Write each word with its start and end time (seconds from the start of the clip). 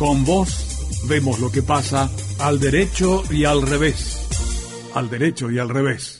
Con 0.00 0.24
vos 0.24 1.04
vemos 1.10 1.40
lo 1.40 1.52
que 1.52 1.62
pasa 1.62 2.10
al 2.38 2.58
derecho 2.58 3.22
y 3.30 3.44
al 3.44 3.60
revés. 3.60 4.18
Al 4.94 5.10
derecho 5.10 5.50
y 5.50 5.58
al 5.58 5.68
revés. 5.68 6.19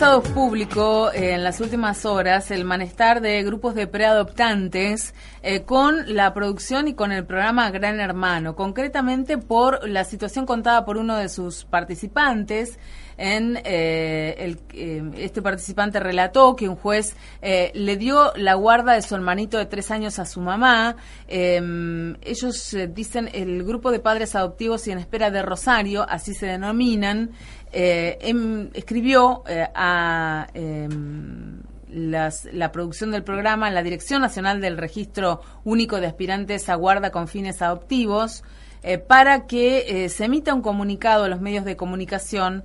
Estado 0.00 0.22
público 0.22 1.12
eh, 1.12 1.34
en 1.34 1.44
las 1.44 1.60
últimas 1.60 2.06
horas 2.06 2.50
el 2.50 2.64
malestar 2.64 3.20
de 3.20 3.42
grupos 3.42 3.74
de 3.74 3.86
preadoptantes 3.86 5.12
eh, 5.42 5.60
con 5.64 6.14
la 6.14 6.32
producción 6.32 6.88
y 6.88 6.94
con 6.94 7.12
el 7.12 7.26
programa 7.26 7.70
Gran 7.70 8.00
Hermano, 8.00 8.56
concretamente 8.56 9.36
por 9.36 9.86
la 9.86 10.04
situación 10.04 10.46
contada 10.46 10.86
por 10.86 10.96
uno 10.96 11.18
de 11.18 11.28
sus 11.28 11.66
participantes. 11.66 12.78
En 13.22 13.58
eh, 13.64 14.56
el, 14.72 15.12
este 15.18 15.42
participante 15.42 16.00
relató 16.00 16.56
que 16.56 16.70
un 16.70 16.76
juez 16.76 17.14
le 17.42 17.96
dio 17.98 18.32
la 18.36 18.54
guarda 18.54 18.94
de 18.94 19.02
su 19.02 19.14
hermanito 19.14 19.58
de 19.58 19.66
tres 19.66 19.90
años 19.90 20.18
a 20.18 20.24
su 20.24 20.40
mamá. 20.40 20.96
Em, 21.28 22.16
ellos 22.22 22.74
dicen 22.94 23.28
el 23.34 23.62
grupo 23.62 23.90
de 23.90 23.98
padres 23.98 24.34
adoptivos 24.34 24.86
y 24.88 24.92
en 24.92 24.96
espera 24.96 25.30
de 25.30 25.42
Rosario, 25.42 26.06
así 26.08 26.32
se 26.32 26.46
denominan 26.46 27.32
eh, 27.72 28.18
em, 28.20 28.68
escribió 28.74 29.44
eh, 29.46 29.68
a 29.74 30.48
em, 30.54 31.60
la 31.88 32.72
producción 32.72 33.10
del 33.10 33.24
programa 33.24 33.70
la 33.70 33.82
Dirección 33.82 34.22
Nacional 34.22 34.60
del 34.60 34.76
Registro 34.76 35.40
Único 35.64 36.00
de 36.00 36.06
Aspirantes 36.06 36.68
a 36.68 36.74
Guarda 36.76 37.10
con 37.10 37.26
fines 37.26 37.62
adoptivos 37.62 38.44
eh, 38.82 38.98
para 38.98 39.46
que 39.46 40.08
se 40.08 40.24
emita 40.24 40.54
un 40.54 40.62
comunicado 40.62 41.24
a 41.24 41.28
los 41.28 41.40
medios 41.40 41.64
de 41.64 41.76
comunicación 41.76 42.64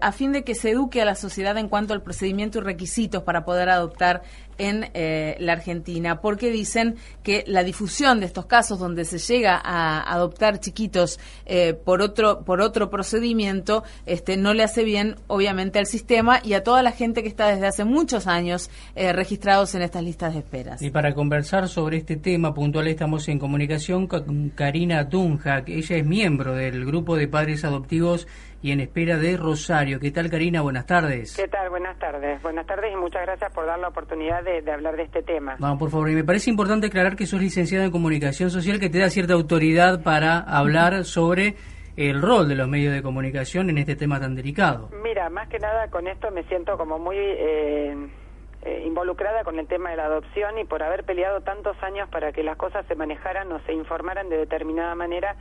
a 0.00 0.12
fin 0.12 0.32
de 0.32 0.42
que 0.42 0.54
se 0.54 0.70
eduque 0.70 1.00
a 1.00 1.04
la 1.04 1.14
sociedad 1.14 1.56
en 1.56 1.68
cuanto 1.68 1.94
al 1.94 2.02
procedimiento 2.02 2.58
y 2.58 2.62
requisitos 2.62 3.22
para 3.22 3.44
poder 3.44 3.68
adoptar 3.68 4.22
en 4.60 4.90
eh, 4.92 5.36
la 5.40 5.54
Argentina, 5.54 6.20
porque 6.20 6.50
dicen 6.50 6.96
que 7.22 7.44
la 7.46 7.64
difusión 7.64 8.20
de 8.20 8.26
estos 8.26 8.44
casos 8.44 8.78
donde 8.78 9.06
se 9.06 9.18
llega 9.18 9.60
a 9.62 10.02
adoptar 10.12 10.60
chiquitos 10.60 11.18
eh, 11.46 11.72
por 11.72 12.02
otro 12.02 12.44
por 12.44 12.60
otro 12.60 12.90
procedimiento, 12.90 13.84
este 14.04 14.36
no 14.36 14.52
le 14.52 14.62
hace 14.62 14.84
bien, 14.84 15.16
obviamente, 15.28 15.78
al 15.78 15.86
sistema 15.86 16.40
y 16.44 16.52
a 16.52 16.62
toda 16.62 16.82
la 16.82 16.92
gente 16.92 17.22
que 17.22 17.28
está 17.28 17.48
desde 17.48 17.66
hace 17.66 17.84
muchos 17.84 18.26
años 18.26 18.70
eh, 18.94 19.12
registrados 19.14 19.74
en 19.74 19.82
estas 19.82 20.04
listas 20.04 20.34
de 20.34 20.40
esperas. 20.40 20.82
Y 20.82 20.90
para 20.90 21.14
conversar 21.14 21.66
sobre 21.68 21.96
este 21.96 22.16
tema 22.16 22.52
puntual 22.52 22.86
estamos 22.88 23.26
en 23.28 23.38
comunicación 23.38 24.06
con 24.06 24.50
Karina 24.50 25.08
Tunja, 25.08 25.64
que 25.64 25.78
ella 25.78 25.96
es 25.96 26.04
miembro 26.04 26.54
del 26.54 26.84
grupo 26.84 27.16
de 27.16 27.28
padres 27.28 27.64
adoptivos 27.64 28.26
y 28.62 28.72
en 28.72 28.80
espera 28.80 29.16
de 29.16 29.36
Rosario. 29.36 29.98
¿Qué 30.00 30.10
tal, 30.10 30.30
Karina? 30.30 30.60
Buenas 30.60 30.86
tardes. 30.86 31.36
¿Qué 31.36 31.48
tal? 31.48 31.70
Buenas 31.70 31.98
tardes. 31.98 32.42
Buenas 32.42 32.66
tardes 32.66 32.92
y 32.92 32.96
muchas 32.96 33.22
gracias 33.22 33.52
por 33.54 33.66
dar 33.66 33.78
la 33.78 33.88
oportunidad 33.88 34.42
de, 34.42 34.70
hablar 34.70 34.96
de 34.96 35.04
este 35.04 35.22
tema. 35.22 35.56
Vamos, 35.58 35.78
por 35.78 35.90
favor. 35.90 36.10
Y 36.10 36.14
me 36.14 36.24
parece 36.24 36.50
importante 36.50 36.88
aclarar 36.88 37.16
que 37.16 37.26
sos 37.26 37.40
licenciada 37.40 37.84
en 37.84 37.90
comunicación 37.90 38.50
social, 38.50 38.78
que 38.78 38.90
te 38.90 38.98
da 38.98 39.08
cierta 39.08 39.34
autoridad 39.34 40.02
para 40.02 40.38
hablar 40.38 41.04
sobre 41.04 41.54
el 41.96 42.20
rol 42.20 42.48
de 42.48 42.54
los 42.54 42.68
medios 42.68 42.94
de 42.94 43.02
comunicación 43.02 43.70
en 43.70 43.78
este 43.78 43.96
tema 43.96 44.20
tan 44.20 44.34
delicado. 44.34 44.90
Mira, 45.02 45.28
más 45.30 45.48
que 45.48 45.58
nada 45.58 45.88
con 45.88 46.06
esto 46.06 46.30
me 46.30 46.44
siento 46.44 46.76
como 46.76 46.98
muy 46.98 47.16
eh, 47.16 47.94
eh, 48.62 48.82
involucrada 48.86 49.42
con 49.42 49.58
el 49.58 49.66
tema 49.66 49.90
de 49.90 49.96
la 49.96 50.04
adopción 50.04 50.58
y 50.58 50.64
por 50.64 50.82
haber 50.82 51.04
peleado 51.04 51.40
tantos 51.40 51.76
años 51.82 52.08
para 52.10 52.32
que 52.32 52.42
las 52.42 52.56
cosas 52.56 52.86
se 52.86 52.94
manejaran 52.94 53.50
o 53.52 53.60
se 53.60 53.72
informaran 53.72 54.28
de 54.28 54.36
determinada 54.36 54.94
manera 54.94 55.36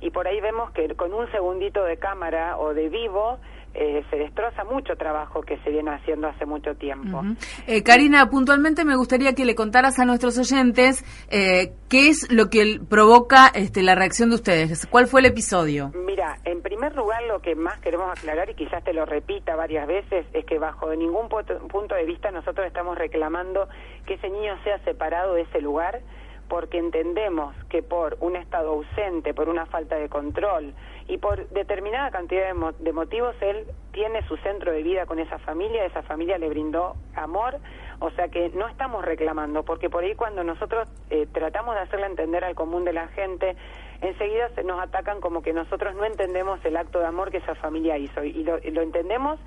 y 0.00 0.10
por 0.10 0.28
ahí 0.28 0.40
vemos 0.40 0.70
que 0.72 0.94
con 0.94 1.12
un 1.12 1.30
segundito 1.32 1.84
de 1.84 1.96
cámara 1.96 2.58
o 2.58 2.74
de 2.74 2.88
vivo 2.88 3.38
eh, 3.74 4.02
se 4.10 4.16
destroza 4.16 4.64
mucho 4.64 4.96
trabajo 4.96 5.42
que 5.42 5.58
se 5.58 5.70
viene 5.70 5.90
haciendo 5.90 6.26
hace 6.26 6.46
mucho 6.46 6.74
tiempo. 6.74 7.22
eh, 7.66 7.82
Karina, 7.82 8.28
puntualmente 8.30 8.84
me 8.84 8.96
gustaría 8.96 9.34
que 9.34 9.44
le 9.44 9.54
contaras 9.54 9.98
a 9.98 10.04
nuestros 10.04 10.38
oyentes 10.38 11.04
eh, 11.30 11.74
qué 11.88 12.08
es 12.08 12.32
lo 12.32 12.48
que 12.48 12.80
provoca 12.88 13.48
este, 13.54 13.82
la 13.82 13.94
reacción 13.94 14.30
de 14.30 14.36
ustedes. 14.36 14.86
¿Cuál 14.86 15.06
fue 15.06 15.20
el 15.20 15.26
episodio? 15.26 15.92
Mira, 16.06 16.38
en 16.44 16.62
primer 16.62 16.96
lugar 16.96 17.22
lo 17.24 17.40
que 17.40 17.54
más 17.54 17.78
queremos 17.80 18.10
aclarar 18.10 18.48
y 18.50 18.54
quizás 18.54 18.82
te 18.82 18.92
lo 18.92 19.04
repita 19.04 19.54
varias 19.54 19.86
veces 19.86 20.26
es 20.32 20.44
que 20.44 20.58
bajo 20.58 20.92
ningún 20.94 21.28
punto 21.28 21.94
de 21.94 22.04
vista 22.04 22.30
nosotros 22.30 22.66
estamos 22.66 22.96
reclamando 22.96 23.68
que 24.06 24.14
ese 24.14 24.30
niño 24.30 24.54
sea 24.64 24.78
separado 24.84 25.34
de 25.34 25.42
ese 25.42 25.60
lugar 25.60 26.00
porque 26.48 26.78
entendemos 26.78 27.54
que 27.68 27.82
por 27.82 28.16
un 28.20 28.36
estado 28.36 28.70
ausente, 28.70 29.34
por 29.34 29.48
una 29.48 29.66
falta 29.66 29.96
de 29.96 30.08
control 30.08 30.74
y 31.06 31.18
por 31.18 31.48
determinada 31.50 32.10
cantidad 32.10 32.54
de, 32.78 32.92
motivos, 32.92 33.34
él 33.40 33.66
tiene 33.92 34.26
su 34.26 34.36
centro 34.38 34.72
de 34.72 34.82
vida 34.82 35.06
con 35.06 35.18
esa 35.18 35.38
familia, 35.38 35.84
esa 35.84 36.02
familia 36.02 36.38
le 36.38 36.48
brindó 36.48 36.96
amor, 37.14 37.58
o 38.00 38.10
sea 38.10 38.28
que 38.28 38.50
no 38.50 38.68
estamos 38.68 39.04
reclamando, 39.04 39.62
porque 39.64 39.90
por 39.90 40.04
ahí 40.04 40.14
cuando 40.14 40.44
nosotros 40.44 40.88
eh, 41.10 41.26
tratamos 41.32 41.74
de 41.74 41.82
hacerle 41.82 42.06
entender 42.06 42.44
al 42.44 42.54
común 42.54 42.84
de 42.84 42.92
la 42.92 43.08
gente, 43.08 43.56
enseguida 44.00 44.48
se 44.50 44.64
nos 44.64 44.80
atacan 44.80 45.20
como 45.20 45.42
que 45.42 45.52
nosotros 45.52 45.94
no 45.94 46.04
entendemos 46.04 46.64
el 46.64 46.76
acto 46.76 47.00
de 47.00 47.06
amor 47.06 47.30
que 47.30 47.38
esa 47.38 47.54
familia 47.56 47.98
hizo, 47.98 48.24
y 48.24 48.42
lo 48.44 48.82
entendemos 48.82 49.38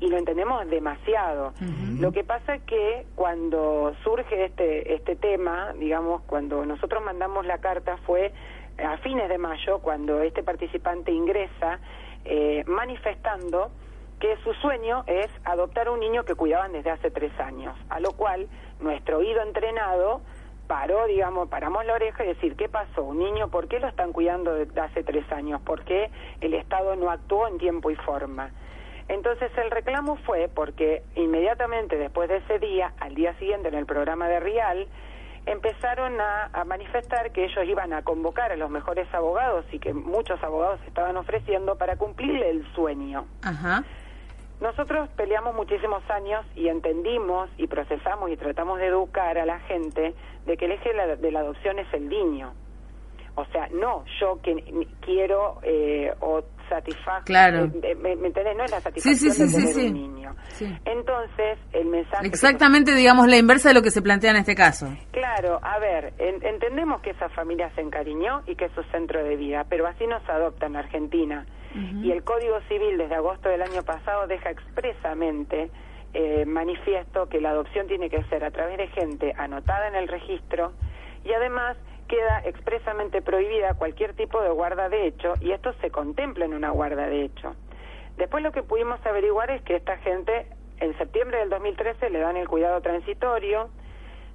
y 0.00 0.08
lo 0.08 0.18
entendemos 0.18 0.68
demasiado. 0.68 1.52
Lo 1.98 2.12
que 2.12 2.24
pasa 2.24 2.56
es 2.56 2.62
que 2.64 3.06
cuando 3.14 3.94
surge 4.02 4.44
este, 4.44 4.94
este 4.94 5.16
tema, 5.16 5.72
digamos, 5.78 6.22
cuando 6.22 6.66
nosotros 6.66 7.02
mandamos 7.02 7.46
la 7.46 7.58
carta 7.58 7.96
fue 7.98 8.32
a 8.78 8.96
fines 8.98 9.28
de 9.28 9.38
mayo, 9.38 9.78
cuando 9.78 10.20
este 10.20 10.42
participante 10.42 11.12
ingresa 11.12 11.78
eh, 12.24 12.64
manifestando 12.66 13.70
que 14.18 14.36
su 14.42 14.52
sueño 14.54 15.04
es 15.06 15.28
adoptar 15.44 15.88
un 15.88 16.00
niño 16.00 16.24
que 16.24 16.34
cuidaban 16.34 16.72
desde 16.72 16.90
hace 16.90 17.10
tres 17.10 17.32
años, 17.38 17.76
a 17.88 18.00
lo 18.00 18.12
cual 18.12 18.48
nuestro 18.80 19.18
oído 19.18 19.42
entrenado 19.42 20.22
paró, 20.66 21.06
digamos, 21.06 21.48
paramos 21.48 21.84
la 21.84 21.94
oreja 21.94 22.24
y 22.24 22.28
decir, 22.28 22.56
¿qué 22.56 22.68
pasó? 22.68 23.04
Un 23.04 23.18
niño, 23.18 23.48
¿por 23.48 23.68
qué 23.68 23.80
lo 23.80 23.88
están 23.88 24.12
cuidando 24.12 24.54
desde 24.54 24.80
hace 24.80 25.02
tres 25.02 25.30
años? 25.30 25.60
¿Por 25.60 25.84
qué 25.84 26.10
el 26.40 26.54
Estado 26.54 26.96
no 26.96 27.10
actuó 27.10 27.46
en 27.48 27.58
tiempo 27.58 27.90
y 27.90 27.96
forma? 27.96 28.50
Entonces 29.08 29.50
el 29.58 29.70
reclamo 29.70 30.16
fue 30.24 30.48
porque 30.48 31.02
inmediatamente 31.14 31.96
después 31.96 32.28
de 32.28 32.38
ese 32.38 32.58
día, 32.58 32.94
al 33.00 33.14
día 33.14 33.34
siguiente 33.38 33.68
en 33.68 33.74
el 33.74 33.86
programa 33.86 34.28
de 34.28 34.40
Rial, 34.40 34.88
empezaron 35.46 36.18
a, 36.20 36.64
manifestar 36.64 37.30
que 37.32 37.44
ellos 37.44 37.64
iban 37.66 37.92
a 37.92 38.02
convocar 38.02 38.52
a 38.52 38.56
los 38.56 38.70
mejores 38.70 39.12
abogados 39.12 39.66
y 39.72 39.78
que 39.78 39.92
muchos 39.92 40.42
abogados 40.42 40.80
estaban 40.86 41.16
ofreciendo 41.16 41.76
para 41.76 41.96
cumplir 41.96 42.42
el 42.42 42.66
sueño. 42.74 43.26
Nosotros 44.60 45.10
peleamos 45.10 45.54
muchísimos 45.54 46.02
años 46.08 46.46
y 46.54 46.68
entendimos 46.68 47.50
y 47.58 47.66
procesamos 47.66 48.30
y 48.30 48.36
tratamos 48.36 48.78
de 48.78 48.86
educar 48.86 49.36
a 49.36 49.44
la 49.44 49.60
gente 49.60 50.14
de 50.46 50.56
que 50.56 50.64
el 50.64 50.72
eje 50.72 50.92
de 50.94 51.30
la, 51.30 51.40
adopción 51.40 51.78
es 51.78 51.92
el 51.92 52.08
niño. 52.08 52.54
O 53.34 53.44
sea, 53.46 53.68
no 53.72 54.04
yo 54.20 54.40
que 54.40 54.86
quiero 55.00 55.58
eh, 55.64 56.14
o 56.20 56.44
satisfacción. 56.68 57.24
Claro. 57.24 57.64
Eh, 57.82 57.94
¿Me, 57.94 58.12
entendés? 58.12 58.56
No 58.56 58.64
es 58.64 58.70
la 58.70 58.80
satisfacción 58.80 59.32
sí, 59.32 59.48
sí, 59.48 59.72
sí, 59.72 59.86
un 59.86 59.94
niño. 59.94 60.34
Entonces, 60.84 61.58
el 61.72 61.86
mensaje... 61.86 62.26
Exactamente, 62.26 62.94
digamos, 62.94 63.26
la 63.26 63.36
inversa 63.36 63.68
de 63.70 63.74
lo 63.74 63.82
que 63.82 63.90
se 63.90 64.02
plantea 64.02 64.30
en 64.30 64.36
este 64.38 64.54
caso. 64.54 64.86
Claro, 65.12 65.58
a 65.62 65.78
ver, 65.78 66.12
entendemos 66.18 67.00
que 67.02 67.10
esa 67.10 67.28
familia 67.30 67.70
se 67.74 67.80
encariñó 67.80 68.42
y 68.46 68.54
que 68.54 68.66
es 68.66 68.72
su 68.72 68.82
centro 68.84 69.22
de 69.22 69.36
vida, 69.36 69.64
pero 69.68 69.86
así 69.86 70.06
nos 70.06 70.26
adopta 70.28 70.66
en 70.66 70.76
Argentina. 70.76 71.46
Y 71.74 72.12
el 72.12 72.22
Código 72.22 72.60
Civil 72.68 72.96
desde 72.98 73.16
agosto 73.16 73.48
del 73.48 73.60
año 73.60 73.82
pasado 73.82 74.28
deja 74.28 74.48
expresamente 74.48 75.72
eh, 76.12 76.44
manifiesto 76.46 77.28
que 77.28 77.40
la 77.40 77.50
adopción 77.50 77.88
tiene 77.88 78.08
que 78.08 78.22
ser 78.24 78.44
a 78.44 78.52
través 78.52 78.78
de 78.78 78.86
gente 78.88 79.32
anotada 79.36 79.88
en 79.88 79.96
el 79.96 80.06
registro 80.06 80.72
y 81.24 81.32
además 81.32 81.76
queda 82.06 82.40
expresamente 82.44 83.22
prohibida 83.22 83.74
cualquier 83.74 84.14
tipo 84.14 84.40
de 84.42 84.50
guarda 84.50 84.88
de 84.88 85.06
hecho 85.06 85.34
y 85.40 85.52
esto 85.52 85.72
se 85.80 85.90
contempla 85.90 86.44
en 86.44 86.54
una 86.54 86.70
guarda 86.70 87.06
de 87.06 87.24
hecho. 87.24 87.54
Después 88.16 88.42
lo 88.42 88.52
que 88.52 88.62
pudimos 88.62 89.04
averiguar 89.04 89.50
es 89.50 89.62
que 89.62 89.76
esta 89.76 89.96
gente 89.98 90.46
en 90.78 90.96
septiembre 90.98 91.38
del 91.38 91.50
2013 91.50 92.10
le 92.10 92.20
dan 92.20 92.36
el 92.36 92.48
cuidado 92.48 92.80
transitorio, 92.80 93.70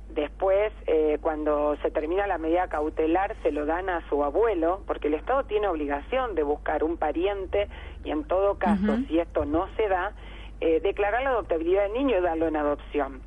Después, 0.10 0.74
eh, 0.88 1.20
cuando 1.22 1.78
se 1.84 1.92
termina 1.92 2.26
la 2.26 2.40
medida 2.40 2.68
cautelar, 2.68 3.36
se 3.44 3.52
lo 3.52 3.68
dan 3.68 3.90
a 3.90 4.08
su 4.10 4.24
abuelo, 4.24 4.82
porque 4.88 5.08
el 5.08 5.14
Estado 5.14 5.44
tiene 5.44 5.68
obligación 5.68 6.34
de 6.34 6.42
buscar 6.42 6.84
un 6.84 6.98
pariente 6.98 7.70
y 8.04 8.10
en 8.10 8.24
todo 8.24 8.58
caso, 8.58 8.98
si 9.08 9.20
esto 9.20 9.46
no 9.46 9.68
se 9.78 9.88
da, 9.88 10.14
eh, 10.62 10.80
declarar 10.82 11.22
la 11.22 11.30
adoptabilidad 11.30 11.84
del 11.84 11.94
niño 11.94 12.18
y 12.18 12.22
darlo 12.22 12.48
en 12.48 12.56
adopción. 12.56 13.22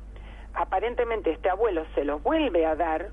Aparentemente 0.53 1.31
este 1.31 1.49
abuelo 1.49 1.85
se 1.95 2.03
lo 2.03 2.19
vuelve 2.19 2.65
a 2.65 2.75
dar 2.75 3.11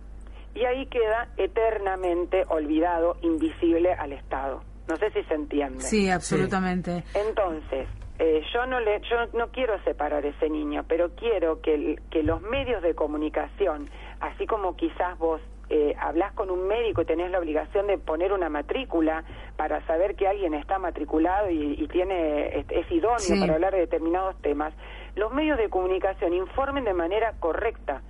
y 0.55 0.65
ahí 0.65 0.87
queda 0.87 1.29
eternamente 1.37 2.45
olvidado, 2.49 3.17
invisible 3.23 3.93
al 3.93 4.13
Estado. 4.13 4.63
No 4.89 4.97
sé 4.97 5.11
si 5.13 5.23
se 5.25 5.35
entiende. 5.35 5.81
Sí, 5.81 6.11
absolutamente. 6.11 7.05
Entonces, 7.15 7.89
eh, 8.19 8.43
yo 8.53 8.67
no 8.67 8.81
le, 8.81 9.01
yo 9.03 9.27
no 9.39 9.51
quiero 9.51 9.83
separar 9.85 10.27
ese 10.27 10.51
niño, 10.51 10.85
pero 10.89 11.15
quiero 11.15 11.61
que, 11.61 11.97
que 12.11 12.23
los 12.23 12.43
medios 12.43 12.83
de 12.83 12.95
comunicación, 12.95 13.89
así 14.21 14.47
como 14.47 14.77
quizás 14.77 15.17
vos 15.19 15.41
eh, 15.73 15.95
hablas 16.01 16.33
con 16.33 16.51
un 16.51 16.67
médico 16.67 17.03
y 17.03 17.05
tenés 17.05 17.31
la 17.31 17.39
obligación 17.39 17.87
de 17.87 17.97
poner 17.97 18.33
una 18.33 18.49
matrícula 18.49 19.23
para 19.57 19.81
saber 19.87 20.17
que 20.17 20.27
alguien 20.27 20.53
está 20.53 20.81
matriculado 20.81 21.49
y, 21.49 21.87
tiene 21.87 22.59
es, 22.69 22.91
idóneo 22.91 23.39
para 23.39 23.55
hablar 23.55 23.75
de 23.75 23.79
determinados 23.79 24.37
temas, 24.43 24.75
los 25.15 25.33
medios 25.33 25.59
de 25.59 25.69
comunicación 25.69 26.35
informen 26.35 26.85
de 26.85 26.93
manera 26.93 27.35
correcta. 27.39 28.03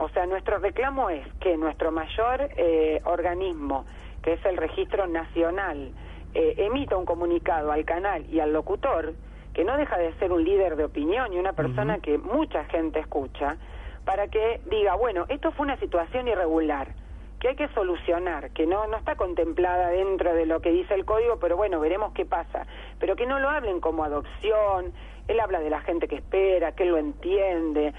O 0.00 0.08
sea, 0.08 0.24
nuestro 0.24 0.58
reclamo 0.58 1.10
es 1.10 1.26
que 1.40 1.58
nuestro 1.58 1.92
mayor 1.92 2.48
eh, 2.56 3.02
organismo, 3.04 3.84
que 4.22 4.32
es 4.32 4.44
el 4.46 4.56
Registro 4.56 5.06
Nacional, 5.06 5.92
eh, 6.32 6.54
emita 6.56 6.96
un 6.96 7.04
comunicado 7.04 7.70
al 7.70 7.84
canal 7.84 8.24
y 8.32 8.40
al 8.40 8.50
locutor, 8.50 9.12
que 9.52 9.62
no 9.62 9.76
deja 9.76 9.98
de 9.98 10.14
ser 10.14 10.32
un 10.32 10.42
líder 10.42 10.76
de 10.76 10.84
opinión 10.84 11.34
y 11.34 11.38
una 11.38 11.52
persona 11.52 11.98
que 11.98 12.16
mucha 12.16 12.64
gente 12.64 12.98
escucha, 12.98 13.58
para 14.06 14.28
que 14.28 14.62
diga, 14.70 14.94
bueno, 14.94 15.26
esto 15.28 15.52
fue 15.52 15.66
una 15.66 15.76
situación 15.76 16.28
irregular, 16.28 16.94
que 17.38 17.48
hay 17.48 17.56
que 17.56 17.68
solucionar, 17.68 18.52
que 18.52 18.66
no, 18.66 18.86
no 18.86 18.96
está 18.96 19.16
contemplada 19.16 19.88
dentro 19.88 20.32
de 20.32 20.46
lo 20.46 20.60
que 20.60 20.70
dice 20.70 20.94
el 20.94 21.04
código, 21.04 21.36
pero 21.38 21.58
bueno, 21.58 21.78
veremos 21.78 22.12
qué 22.14 22.24
pasa. 22.24 22.66
Pero 22.98 23.16
que 23.16 23.26
no 23.26 23.38
lo 23.38 23.50
hablen 23.50 23.80
como 23.80 24.04
adopción, 24.04 24.94
él 25.28 25.40
habla 25.40 25.60
de 25.60 25.68
la 25.68 25.82
gente 25.82 26.08
que 26.08 26.16
espera, 26.16 26.72
que 26.72 26.84
él 26.84 26.90
lo 26.90 26.98
entiende. 26.98 27.92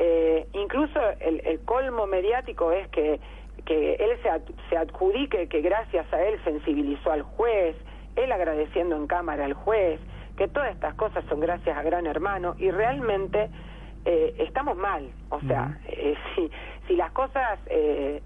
Eh, 0.00 0.46
incluso 0.52 1.00
el, 1.20 1.42
el 1.44 1.60
colmo 1.60 2.06
mediático 2.06 2.70
es 2.72 2.88
que 2.88 3.20
que 3.68 3.96
él 3.96 4.18
se, 4.22 4.30
se 4.70 4.78
adjudique 4.78 5.46
que 5.48 5.60
gracias 5.60 6.10
a 6.10 6.22
él 6.22 6.40
sensibilizó 6.42 7.12
al 7.12 7.20
juez, 7.20 7.76
él 8.16 8.32
agradeciendo 8.32 8.96
en 8.96 9.06
cámara 9.06 9.44
al 9.44 9.52
juez, 9.52 10.00
que 10.38 10.48
todas 10.48 10.72
estas 10.72 10.94
cosas 10.94 11.22
son 11.28 11.40
gracias 11.40 11.76
a 11.76 11.82
Gran 11.82 12.06
Hermano 12.06 12.54
y 12.58 12.70
realmente 12.70 13.50
eh, 14.06 14.34
estamos 14.38 14.76
mal. 14.76 15.10
O 15.28 15.40
sea, 15.40 15.78
eh, 15.86 16.14
si, 16.34 16.50
si 16.86 16.96
las 16.96 17.10
cosas 17.10 17.58
eh, 17.66 18.22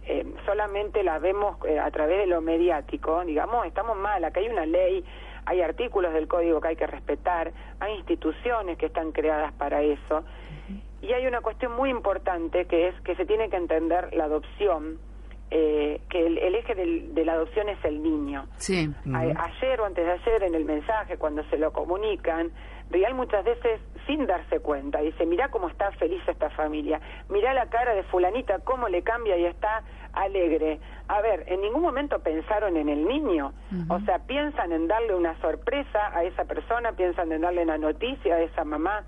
solamente 0.47 1.03
las 1.03 1.21
vemos 1.21 1.57
a 1.83 1.91
través 1.91 2.19
de 2.19 2.27
lo 2.27 2.41
mediático, 2.41 3.25
digamos, 3.25 3.67
estamos 3.67 3.97
mal. 3.97 4.23
Acá 4.25 4.39
hay 4.39 4.49
una 4.49 4.67
ley, 4.67 5.05
hay 5.47 5.61
artículos 5.61 6.13
del 6.13 6.29
código 6.29 6.61
que 6.61 6.69
hay 6.69 6.77
que 6.77 6.87
respetar, 6.87 7.53
hay 7.81 7.95
instituciones 7.97 8.79
que 8.79 8.87
están 8.87 9.11
creadas 9.11 9.53
para 9.55 9.83
eso. 9.83 10.23
Y 11.03 11.13
hay 11.13 11.27
una 11.27 11.41
cuestión 11.41 11.73
muy 11.73 11.91
importante 11.91 12.67
que 12.67 12.89
es 12.89 13.01
que 13.03 13.15
se 13.17 13.27
tiene 13.27 13.51
que 13.51 13.57
entender 13.57 14.15
la 14.15 14.25
adopción 14.25 14.99
eh, 15.55 16.01
que 16.09 16.27
el, 16.27 16.39
eje 16.39 16.75
de 16.75 17.25
la 17.27 17.35
adopción 17.35 17.69
es 17.69 17.85
el 17.85 18.03
niño. 18.03 18.47
Sí. 18.57 18.89
ayer 19.05 19.81
o 19.83 19.85
antes 19.85 20.07
de 20.07 20.13
ayer 20.13 20.45
en 20.45 20.55
el 20.55 20.65
mensaje, 20.65 21.19
cuando 21.19 21.45
se 21.51 21.59
lo 21.59 21.75
comunican, 21.75 22.51
Real 22.93 23.15
muchas 23.15 23.45
veces 23.45 23.81
sin 24.07 24.27
darse 24.27 24.61
cuenta, 24.61 25.01
dice, 25.01 25.25
mira 25.27 25.51
cómo 25.51 25.69
está 25.69 25.91
feliz 25.93 26.23
esta 26.27 26.51
familia, 26.51 27.01
mira 27.31 27.55
la 27.55 27.67
cara 27.67 27.95
de 27.95 28.03
fulanita, 28.05 28.59
cómo 28.61 28.89
le 28.89 29.03
cambia 29.03 29.37
y 29.37 29.45
está 29.45 29.83
alegre. 30.13 30.79
A 31.09 31.21
ver, 31.21 31.45
en 31.47 31.61
ningún 31.63 31.83
momento 31.83 32.19
pensaron 32.21 32.77
en 32.77 32.89
el 32.89 33.07
niño, 33.07 33.53
o 33.89 34.01
sea, 34.01 34.21
piensan 34.21 34.73
en 34.73 34.89
darle 34.89 35.15
una 35.15 35.39
sorpresa 35.41 36.17
a 36.17 36.25
esa 36.25 36.45
persona, 36.45 36.93
piensan 36.93 37.33
en 37.33 37.43
darle 37.43 37.63
una 37.63 37.79
noticia 37.79 38.37
a 38.37 38.41
esa 38.41 38.65
mamá, 38.65 39.05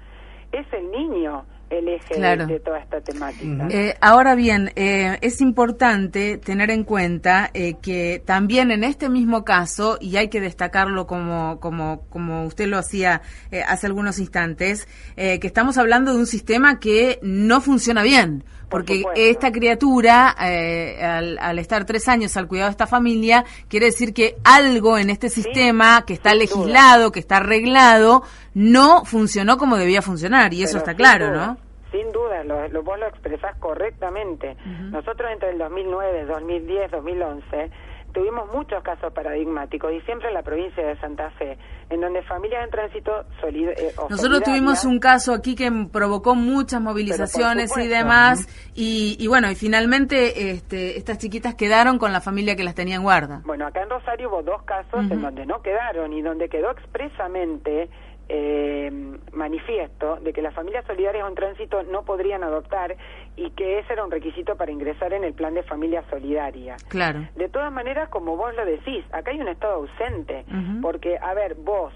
es 0.52 0.70
el 0.72 0.90
niño 0.90 1.44
el 1.70 1.88
eje 1.88 2.20
de, 2.20 2.60
toda 2.60 2.78
esta 2.78 3.00
temática. 3.00 3.68
Eh, 3.70 3.96
ahora 4.00 4.34
bien, 4.34 4.72
eh, 4.76 5.18
es 5.20 5.40
importante 5.40 6.38
tener 6.38 6.70
en 6.70 6.84
cuenta 6.84 7.50
eh, 7.54 7.74
que 7.80 8.22
también 8.24 8.70
en 8.70 8.84
este 8.84 9.08
mismo 9.08 9.44
caso, 9.44 9.98
y 10.00 10.16
hay 10.16 10.28
que 10.28 10.40
destacarlo 10.40 11.06
como, 11.06 11.58
como, 11.60 12.02
como 12.08 12.44
usted 12.44 12.66
lo 12.66 12.78
hacía 12.78 13.22
hace 13.66 13.86
algunos 13.86 14.18
instantes, 14.18 14.88
que 15.16 15.40
estamos 15.42 15.78
hablando 15.78 16.12
de 16.12 16.18
un 16.18 16.26
sistema 16.26 16.80
que 16.80 17.18
no 17.22 17.60
funciona 17.60 18.02
bien 18.02 18.44
porque 18.68 19.04
esta 19.14 19.52
criatura, 19.52 20.30
al, 20.30 21.58
estar 21.60 21.84
tres 21.84 22.08
años 22.08 22.36
al 22.36 22.48
cuidado 22.48 22.70
de 22.70 22.72
esta 22.72 22.88
familia, 22.88 23.44
quiere 23.68 23.86
decir 23.86 24.12
que 24.12 24.36
algo 24.42 24.98
en 24.98 25.10
este 25.10 25.28
sistema 25.28 26.04
que 26.04 26.14
está 26.14 26.34
legislado, 26.34 27.12
que 27.12 27.20
está 27.20 27.36
arreglado, 27.36 28.24
no 28.54 29.04
funcionó 29.04 29.56
como 29.56 29.76
debía 29.76 30.02
funcionar, 30.02 30.54
y 30.54 30.62
eso 30.62 30.78
está 30.78 30.94
claro, 30.94 31.30
¿no? 31.30 31.58
sin 31.94 32.10
duda, 32.10 32.42
lo, 32.42 32.66
lo, 32.68 32.82
vos 32.82 32.98
lo 32.98 33.06
expresás 33.06 33.56
correctamente. 33.58 34.56
Nosotros 34.90 35.30
entre 35.32 35.50
el 35.50 35.58
2009, 35.58 36.24
2010, 36.24 36.90
2011 36.90 37.70
tuvimos 38.14 38.48
muchos 38.54 38.82
casos 38.82 39.12
paradigmáticos 39.12 39.92
y 39.92 40.00
siempre 40.02 40.28
en 40.28 40.34
la 40.34 40.42
provincia 40.42 40.86
de 40.86 40.96
Santa 41.00 41.30
Fe, 41.32 41.58
en 41.90 42.00
donde 42.00 42.22
familias 42.22 42.64
en 42.64 42.70
tránsito 42.70 43.10
eh, 43.42 43.92
Nosotros 44.08 44.42
tuvimos 44.42 44.84
un 44.84 45.00
caso 45.00 45.34
aquí 45.34 45.54
que 45.54 45.70
provocó 45.92 46.34
muchas 46.34 46.80
movilizaciones 46.80 47.76
y 47.76 47.88
demás, 47.88 48.46
y, 48.74 49.26
bueno, 49.26 49.50
y 49.50 49.56
finalmente 49.56 50.50
este, 50.50 50.96
estas 50.96 51.18
chiquitas 51.18 51.54
quedaron 51.56 51.98
con 51.98 52.12
la 52.12 52.20
familia 52.20 52.56
que 52.56 52.64
las 52.64 52.74
tenía 52.74 52.96
en 52.96 53.02
guarda. 53.02 53.42
Bueno, 53.44 53.66
acá 53.66 53.82
en 53.82 53.90
Rosario 53.90 54.28
hubo 54.28 54.42
dos 54.42 54.62
casos 54.62 55.10
en 55.10 55.20
donde 55.20 55.44
no 55.44 55.60
quedaron 55.60 56.12
y 56.12 56.22
donde 56.22 56.48
quedó 56.48 56.70
expresamente 56.70 57.90
eh, 58.28 58.90
manifiesto 59.32 60.16
de 60.16 60.32
que 60.32 60.40
las 60.40 60.54
familias 60.54 60.84
solidarias 60.86 61.28
en 61.28 61.34
tránsito 61.34 61.82
no 61.82 62.04
podrían 62.04 62.42
adoptar 62.42 62.96
y 63.36 63.50
que 63.50 63.78
ese 63.80 63.92
era 63.92 64.04
un 64.04 64.10
requisito 64.10 64.56
para 64.56 64.72
ingresar 64.72 65.12
en 65.12 65.24
el 65.24 65.34
plan 65.34 65.54
de 65.54 65.62
familia 65.62 66.02
solidaria. 66.08 66.76
Claro. 66.88 67.26
De 67.36 67.48
todas 67.48 67.72
maneras, 67.72 68.08
como 68.08 68.36
vos 68.36 68.54
lo 68.54 68.64
decís, 68.64 69.04
acá 69.12 69.30
hay 69.30 69.40
un 69.40 69.48
estado 69.48 69.74
ausente, 69.74 70.44
porque, 70.80 71.18
a 71.20 71.34
ver, 71.34 71.54
vos, 71.56 71.92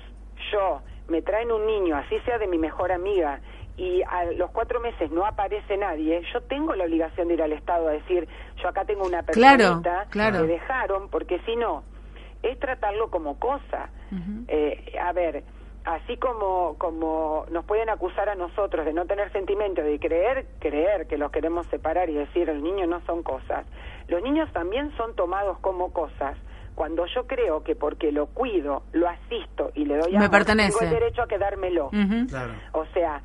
yo, 0.52 0.82
me 1.08 1.22
traen 1.22 1.50
un 1.50 1.66
niño, 1.66 1.96
así 1.96 2.18
sea 2.20 2.38
de 2.38 2.46
mi 2.46 2.58
mejor 2.58 2.92
amiga, 2.92 3.40
y 3.76 4.02
a 4.02 4.24
los 4.32 4.50
cuatro 4.50 4.80
meses 4.80 5.10
no 5.10 5.24
aparece 5.24 5.76
nadie, 5.76 6.20
yo 6.32 6.42
tengo 6.42 6.74
la 6.74 6.84
obligación 6.84 7.28
de 7.28 7.34
ir 7.34 7.42
al 7.42 7.52
Estado 7.52 7.88
a 7.88 7.92
decir, 7.92 8.28
yo 8.60 8.68
acá 8.68 8.84
tengo 8.84 9.06
una 9.06 9.22
persona 9.22 10.06
claro, 10.10 10.40
que 10.42 10.46
dejaron, 10.52 11.08
porque 11.08 11.38
si 11.46 11.54
no, 11.54 11.84
es 12.42 12.58
tratarlo 12.58 13.08
como 13.10 13.38
cosa. 13.38 13.90
eh, 14.48 14.96
a 15.00 15.12
ver, 15.12 15.44
así 15.88 16.18
como, 16.18 16.76
como 16.76 17.46
nos 17.50 17.64
pueden 17.64 17.88
acusar 17.88 18.28
a 18.28 18.34
nosotros 18.34 18.84
de 18.84 18.92
no 18.92 19.06
tener 19.06 19.32
sentimiento, 19.32 19.82
de 19.82 19.98
creer, 19.98 20.46
creer 20.58 21.06
que 21.06 21.16
los 21.16 21.32
queremos 21.32 21.66
separar 21.68 22.10
y 22.10 22.14
decir 22.14 22.50
el 22.50 22.62
niño 22.62 22.86
no 22.86 23.00
son 23.06 23.22
cosas, 23.22 23.64
los 24.06 24.22
niños 24.22 24.52
también 24.52 24.94
son 24.96 25.14
tomados 25.16 25.58
como 25.60 25.92
cosas. 25.92 26.36
Cuando 26.74 27.06
yo 27.06 27.26
creo 27.26 27.64
que 27.64 27.74
porque 27.74 28.12
lo 28.12 28.26
cuido, 28.26 28.82
lo 28.92 29.08
asisto 29.08 29.72
y 29.74 29.84
le 29.86 29.96
doy 29.96 30.14
amor, 30.14 30.44
tengo 30.44 30.80
el 30.80 30.90
derecho 30.90 31.22
a 31.22 31.26
quedármelo. 31.26 31.90
O 32.72 32.84
sea, 32.92 33.22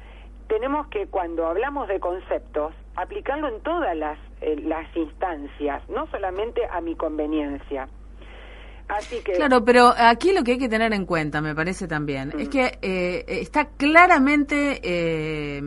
tenemos 0.48 0.88
que 0.88 1.08
cuando 1.08 1.46
hablamos 1.46 1.88
de 1.88 2.00
conceptos, 2.00 2.74
aplicarlo 2.96 3.50
en 3.50 3.62
todas 3.62 3.96
las, 3.96 4.18
eh, 4.42 4.56
las 4.64 4.88
instancias, 4.96 5.88
no 5.90 6.08
solamente 6.08 6.62
a 6.72 6.82
mi 6.82 6.96
conveniencia. 6.96 7.88
Claro, 9.36 9.63
pero 9.63 9.94
aquí 9.98 10.34
lo 10.34 10.44
que 10.44 10.54
hay 10.54 10.58
que 10.58 10.70
tener 10.70 10.94
en 10.94 11.06
cuenta, 11.06 11.42
me 11.42 11.56
parece 11.56 11.88
también, 11.88 12.34
es 12.38 12.50
que 12.50 12.78
eh, 12.82 13.25
está 13.28 13.66
claramente 13.70 14.80
eh, 14.84 15.62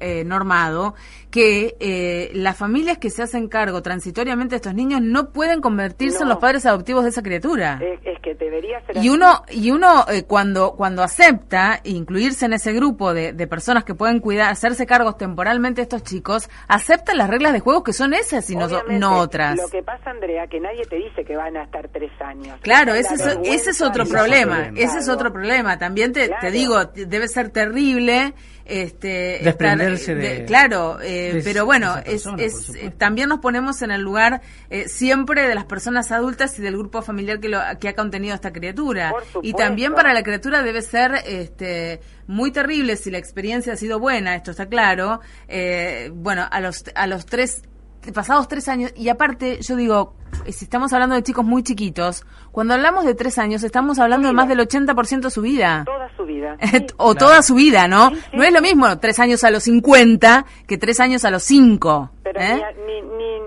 eh, 0.00 0.24
normado 0.24 0.94
que 1.30 2.30
las 2.34 2.56
familias 2.56 2.98
que 2.98 3.10
se 3.10 3.22
hacen 3.22 3.48
cargo 3.48 3.82
transitoriamente 3.82 4.50
de 4.52 4.56
estos 4.56 4.74
niños 4.74 5.00
no 5.02 5.30
pueden 5.30 5.60
convertirse 5.60 6.22
en 6.22 6.28
los 6.28 6.38
padres 6.38 6.66
adoptivos 6.66 7.04
de 7.04 7.10
esa 7.10 7.22
criatura. 7.22 7.80
Es, 8.04 8.17
que 8.36 8.44
debería 8.44 8.80
ser. 8.86 8.96
Y 8.96 9.08
uno 9.08 9.42
y 9.50 9.70
uno 9.70 10.04
cuando 10.26 10.72
cuando 10.72 11.02
acepta 11.02 11.80
incluirse 11.84 12.46
en 12.46 12.52
ese 12.52 12.72
grupo 12.72 13.14
de, 13.14 13.32
personas 13.46 13.84
que 13.84 13.94
pueden 13.94 14.20
cuidar, 14.20 14.50
hacerse 14.50 14.86
cargos 14.86 15.16
temporalmente 15.16 15.80
de 15.80 15.82
estos 15.82 16.02
chicos, 16.02 16.48
acepta 16.68 17.14
las 17.14 17.30
reglas 17.30 17.52
de 17.52 17.60
juego 17.60 17.82
que 17.82 17.92
son 17.92 18.12
esas 18.14 18.48
y 18.50 18.56
no, 18.56 18.68
no 18.88 19.18
otras. 19.18 19.56
Lo 19.56 19.68
que 19.68 19.82
pasa, 19.82 20.10
Andrea, 20.10 20.46
que 20.46 20.60
nadie 20.60 20.84
te 20.84 20.96
dice 20.96 21.24
que 21.24 21.36
van 21.36 21.56
a 21.56 21.64
estar 21.64 21.88
tres 21.88 22.10
años. 22.20 22.58
Claro, 22.62 22.94
ese 22.94 23.14
es, 23.14 23.38
ese 23.44 23.70
es 23.70 23.80
otro 23.80 24.04
problema, 24.06 24.70
ese 24.76 24.98
es 24.98 25.08
otro 25.08 25.32
problema. 25.32 25.78
También 25.78 26.12
te, 26.12 26.30
te 26.40 26.50
digo, 26.50 26.84
debe 26.84 27.28
ser 27.28 27.50
terrible 27.50 28.34
este 28.68 29.40
desprenderse 29.42 30.14
de, 30.14 30.44
claro 30.44 30.98
eh, 31.02 31.40
pero 31.42 31.64
bueno 31.64 31.96
es, 32.04 32.26
es 32.38 32.72
también 32.98 33.28
nos 33.28 33.38
ponemos 33.38 33.80
en 33.82 33.90
el 33.90 34.02
lugar 34.02 34.42
eh, 34.70 34.88
siempre 34.88 35.48
de 35.48 35.54
las 35.54 35.64
personas 35.64 36.12
adultas 36.12 36.58
y 36.58 36.62
del 36.62 36.76
grupo 36.76 37.02
familiar 37.02 37.40
que 37.40 37.48
lo 37.48 37.60
que 37.80 37.88
ha 37.88 37.94
tenido 38.10 38.34
esta 38.34 38.52
criatura. 38.52 39.12
Y 39.42 39.52
también 39.54 39.94
para 39.94 40.12
la 40.14 40.22
criatura 40.22 40.62
debe 40.62 40.82
ser 40.82 41.12
este, 41.26 42.00
muy 42.26 42.50
terrible 42.50 42.96
si 42.96 43.10
la 43.10 43.18
experiencia 43.18 43.72
ha 43.72 43.76
sido 43.76 43.98
buena, 43.98 44.34
esto 44.34 44.50
está 44.50 44.66
claro. 44.66 45.20
Eh, 45.48 46.10
bueno, 46.12 46.46
a 46.50 46.60
los, 46.60 46.84
a 46.94 47.06
los 47.06 47.26
tres, 47.26 47.62
pasados 48.14 48.48
tres 48.48 48.68
años, 48.68 48.92
y 48.96 49.08
aparte, 49.08 49.60
yo 49.60 49.76
digo, 49.76 50.14
si 50.46 50.64
estamos 50.64 50.92
hablando 50.92 51.14
de 51.14 51.22
chicos 51.22 51.44
muy 51.44 51.62
chiquitos, 51.62 52.24
cuando 52.52 52.74
hablamos 52.74 53.04
de 53.04 53.14
tres 53.14 53.38
años, 53.38 53.62
estamos 53.62 53.98
hablando 53.98 54.28
de 54.28 54.34
más 54.34 54.48
del 54.48 54.60
80% 54.60 55.20
de 55.20 55.30
su 55.30 55.42
vida. 55.42 55.84
Toda 55.84 56.08
su 56.16 56.24
vida. 56.24 56.56
Sí. 56.68 56.86
o 56.96 57.14
toda 57.14 57.42
su 57.42 57.54
vida, 57.54 57.88
¿no? 57.88 58.10
Sí, 58.10 58.16
sí. 58.16 58.36
No 58.36 58.42
es 58.44 58.52
lo 58.52 58.60
mismo 58.60 58.98
tres 58.98 59.18
años 59.18 59.42
a 59.44 59.50
los 59.50 59.62
50 59.64 60.44
que 60.66 60.78
tres 60.78 61.00
años 61.00 61.24
a 61.24 61.30
los 61.30 61.42
5. 61.42 62.10
Pero 62.22 62.40
¿eh? 62.40 62.62
ni, 62.86 63.00
ni, 63.02 63.40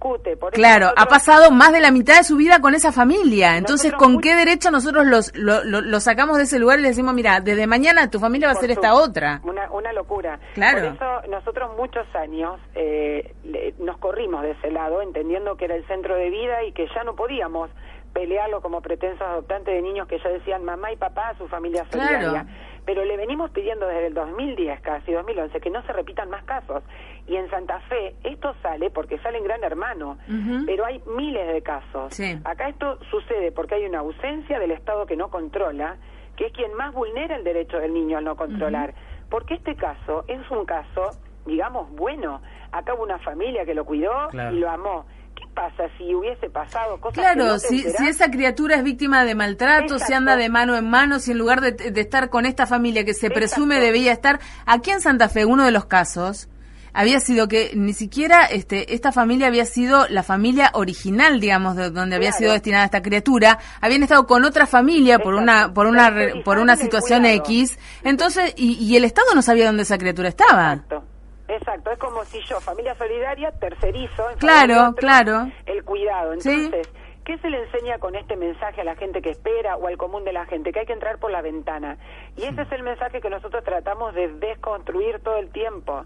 discute. 0.00 0.36
Por 0.36 0.52
eso 0.52 0.60
Claro, 0.60 0.90
ha 0.96 1.06
pasado 1.06 1.50
más 1.50 1.72
de 1.72 1.80
la 1.80 1.90
mitad 1.90 2.16
de 2.16 2.24
su 2.24 2.36
vida 2.36 2.60
con 2.60 2.74
esa 2.74 2.92
familia. 2.92 3.56
Entonces, 3.56 3.92
Nosotros 3.92 4.02
¿con 4.02 4.12
muy- 4.14 4.22
qué 4.22 4.34
derecho 4.34 4.70
nosotros 4.70 5.06
los, 5.06 5.36
lo, 5.36 5.62
lo- 5.64 5.80
lo 5.80 6.00
sacamos 6.00 6.38
de 6.38 6.44
ese 6.44 6.58
lugar 6.58 6.78
y 6.78 6.82
le 6.82 6.88
decimos, 6.88 7.14
mira, 7.14 7.40
desde 7.40 7.66
mañana 7.66 8.10
tu 8.10 8.18
familia 8.18 8.48
va 8.48 8.52
a 8.52 8.56
ser 8.56 8.70
esta 8.70 8.94
otra? 8.94 9.40
Una, 9.44 9.70
una 9.70 9.92
locura. 9.92 10.38
Claro. 10.54 10.78
Por 10.78 10.94
eso 10.96 11.28
nosotros 11.30 11.76
muchos 11.76 12.06
años 12.14 12.58
eh, 12.74 13.34
le- 13.44 13.74
nos 13.78 13.98
corrimos 13.98 14.42
de 14.42 14.52
ese 14.52 14.70
lado, 14.70 15.02
entendiendo 15.02 15.56
que 15.56 15.66
era 15.66 15.74
el 15.76 15.86
centro 15.86 16.14
de 16.16 16.30
vida 16.30 16.64
y 16.64 16.72
que 16.72 16.86
ya 16.94 17.04
no 17.04 17.14
podíamos 17.14 17.70
pelearlo 18.12 18.60
como 18.60 18.80
pretensos 18.80 19.22
adoptantes 19.22 19.72
de 19.72 19.82
niños 19.82 20.08
que 20.08 20.18
ya 20.18 20.30
decían 20.30 20.64
mamá 20.64 20.90
y 20.92 20.96
papá 20.96 21.28
a 21.28 21.38
su 21.38 21.46
familia 21.46 21.84
Claro. 21.90 22.08
solidaria. 22.10 22.46
Pero 22.84 23.04
le 23.04 23.16
venimos 23.16 23.50
pidiendo 23.52 23.86
desde 23.86 24.06
el 24.06 24.14
2010, 24.14 24.80
casi 24.80 25.12
2011, 25.12 25.60
que 25.60 25.70
no 25.70 25.80
se 25.82 25.92
repitan 25.92 26.28
más 26.28 26.42
casos. 26.44 26.82
Y 27.26 27.36
en 27.36 27.48
Santa 27.50 27.78
Fe 27.88 28.14
esto 28.24 28.54
sale 28.62 28.90
porque 28.90 29.18
sale 29.18 29.38
en 29.38 29.44
Gran 29.44 29.62
Hermano, 29.62 30.18
pero 30.66 30.84
hay 30.84 31.00
miles 31.16 31.46
de 31.52 31.62
casos. 31.62 32.12
Sí. 32.14 32.38
Acá 32.44 32.68
esto 32.68 32.98
sucede 33.10 33.52
porque 33.52 33.76
hay 33.76 33.84
una 33.86 34.00
ausencia 34.00 34.58
del 34.58 34.72
Estado 34.72 35.06
que 35.06 35.16
no 35.16 35.30
controla, 35.30 35.96
que 36.36 36.46
es 36.46 36.52
quien 36.52 36.74
más 36.74 36.92
vulnera 36.92 37.36
el 37.36 37.44
derecho 37.44 37.78
del 37.78 37.92
niño 37.94 38.18
al 38.18 38.24
no 38.24 38.36
controlar. 38.36 38.94
Porque 39.28 39.54
este 39.54 39.76
caso 39.76 40.24
es 40.26 40.40
un 40.50 40.64
caso, 40.64 41.10
digamos, 41.46 41.88
bueno. 41.92 42.40
Acá 42.72 42.94
hubo 42.94 43.02
una 43.04 43.18
familia 43.20 43.64
que 43.64 43.74
lo 43.74 43.84
cuidó 43.84 44.10
Claro. 44.30 44.56
y 44.56 44.60
lo 44.60 44.68
amó. 44.70 45.06
¿Qué 45.36 45.44
pasa 45.54 45.84
si 45.96 46.14
hubiese 46.14 46.50
pasado 46.50 47.00
cosas 47.00 47.14
que 47.14 47.20
Claro, 47.20 47.44
no 47.52 47.58
si, 47.58 47.80
si 47.82 48.06
esa 48.08 48.30
criatura 48.30 48.76
es 48.76 48.82
víctima 48.84 49.24
de 49.24 49.34
maltrato, 49.34 49.98
si 49.98 50.12
anda 50.12 50.36
de 50.36 50.48
mano 50.48 50.76
en 50.76 50.88
mano, 50.90 51.18
si 51.20 51.30
en 51.32 51.38
lugar 51.38 51.60
de, 51.60 51.72
de 51.72 52.00
estar 52.00 52.28
con 52.30 52.44
esta 52.46 52.66
familia 52.66 53.04
que 53.04 53.14
se 53.14 53.26
Exacto. 53.28 53.40
presume 53.40 53.80
debía 53.80 54.12
estar, 54.12 54.38
aquí 54.66 54.90
en 54.90 55.00
Santa 55.00 55.28
Fe, 55.28 55.44
uno 55.46 55.64
de 55.64 55.70
los 55.70 55.86
casos, 55.86 56.48
había 56.92 57.20
sido 57.20 57.48
que 57.48 57.72
ni 57.74 57.92
siquiera 57.92 58.44
este, 58.46 58.94
esta 58.94 59.12
familia 59.12 59.46
había 59.48 59.64
sido 59.64 60.06
la 60.08 60.22
familia 60.22 60.70
original, 60.74 61.40
digamos, 61.40 61.76
de 61.76 61.90
donde 61.90 62.16
había 62.16 62.30
Claro. 62.30 62.38
sido 62.38 62.52
destinada 62.52 62.84
esta 62.84 63.02
criatura, 63.02 63.58
habían 63.80 64.02
estado 64.02 64.26
con 64.26 64.44
otra 64.44 64.66
familia 64.66 65.18
por 65.18 65.34
Exacto. 65.34 65.42
una 65.42 65.74
por 65.74 65.86
una 65.86 66.42
por 66.44 66.58
una 66.58 66.76
situación. 66.76 67.24
X, 67.26 67.78
entonces 68.04 68.54
y, 68.56 68.74
y 68.84 68.96
el 68.96 69.04
Estado 69.04 69.34
no 69.34 69.42
sabía 69.42 69.66
dónde 69.66 69.82
esa 69.82 69.98
criatura 69.98 70.28
estaba. 70.28 70.72
Exacto. 70.74 71.04
Exacto, 71.48 71.90
es 71.90 71.98
como 71.98 72.24
si 72.26 72.38
yo, 72.48 72.60
familia 72.60 72.94
solidaria, 72.94 73.50
tercerizo 73.50 74.30
en 74.30 74.38
Claro, 74.38 74.94
claro. 74.96 75.50
el 75.66 75.82
cuidado. 75.82 76.34
Sí. 76.38 76.48
Entonces, 76.48 76.88
¿qué 77.24 77.38
se 77.38 77.50
le 77.50 77.64
enseña 77.64 77.98
con 77.98 78.14
este 78.14 78.36
mensaje 78.36 78.82
a 78.82 78.84
la 78.84 78.94
gente 78.94 79.20
que 79.20 79.30
espera 79.30 79.76
o 79.76 79.88
al 79.88 79.96
común 79.96 80.22
de 80.22 80.32
la 80.32 80.46
gente? 80.46 80.72
Que 80.72 80.78
hay 80.80 80.86
que 80.86 80.92
entrar 80.92 81.18
por 81.18 81.32
la 81.32 81.42
ventana. 81.42 81.98
Y 82.36 82.44
ese 82.44 82.62
es 82.62 82.70
el 82.70 82.84
mensaje 82.84 83.20
que 83.20 83.28
nosotros 83.30 83.64
tratamos 83.64 84.14
de 84.14 84.28
desconstruir 84.34 85.18
todo 85.24 85.38
el 85.38 85.50
tiempo, 85.50 86.04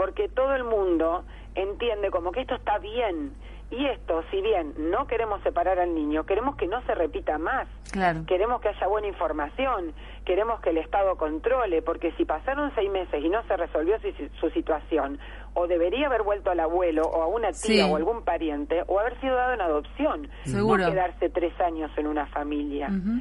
porque 0.00 0.30
todo 0.30 0.54
el 0.54 0.64
mundo 0.64 1.24
entiende 1.54 2.10
como 2.10 2.32
que 2.32 2.40
esto 2.40 2.54
está 2.54 2.78
bien. 2.78 3.34
Y 3.70 3.84
esto, 3.86 4.24
si 4.30 4.40
bien 4.40 4.72
no 4.78 5.06
queremos 5.06 5.42
separar 5.42 5.78
al 5.78 5.94
niño, 5.94 6.24
queremos 6.24 6.56
que 6.56 6.66
no 6.66 6.80
se 6.86 6.94
repita 6.94 7.36
más. 7.38 7.68
Claro. 7.92 8.20
Queremos 8.26 8.60
que 8.62 8.68
haya 8.68 8.86
buena 8.88 9.06
información, 9.08 9.92
queremos 10.24 10.58
que 10.60 10.70
el 10.70 10.78
Estado 10.78 11.16
controle, 11.16 11.82
porque 11.82 12.12
si 12.12 12.24
pasaron 12.24 12.72
seis 12.74 12.90
meses 12.90 13.22
y 13.22 13.28
no 13.28 13.42
se 13.44 13.56
resolvió 13.58 13.96
su, 14.00 14.08
su 14.40 14.50
situación, 14.50 15.18
o 15.54 15.66
debería 15.68 16.06
haber 16.06 16.22
vuelto 16.22 16.50
al 16.50 16.60
abuelo 16.60 17.02
o 17.02 17.22
a 17.22 17.26
una 17.26 17.48
tía 17.52 17.84
Sí. 17.84 17.90
o 17.92 17.94
algún 17.94 18.22
pariente, 18.24 18.82
o 18.88 18.98
haber 18.98 19.20
sido 19.20 19.36
dado 19.36 19.52
en 19.52 19.60
adopción, 19.60 20.28
Seguro. 20.44 20.82
no 20.84 20.90
quedarse 20.90 21.28
tres 21.28 21.52
años 21.60 21.90
en 21.98 22.06
una 22.08 22.26
familia. 22.26 22.88
Ujú. 22.88 23.20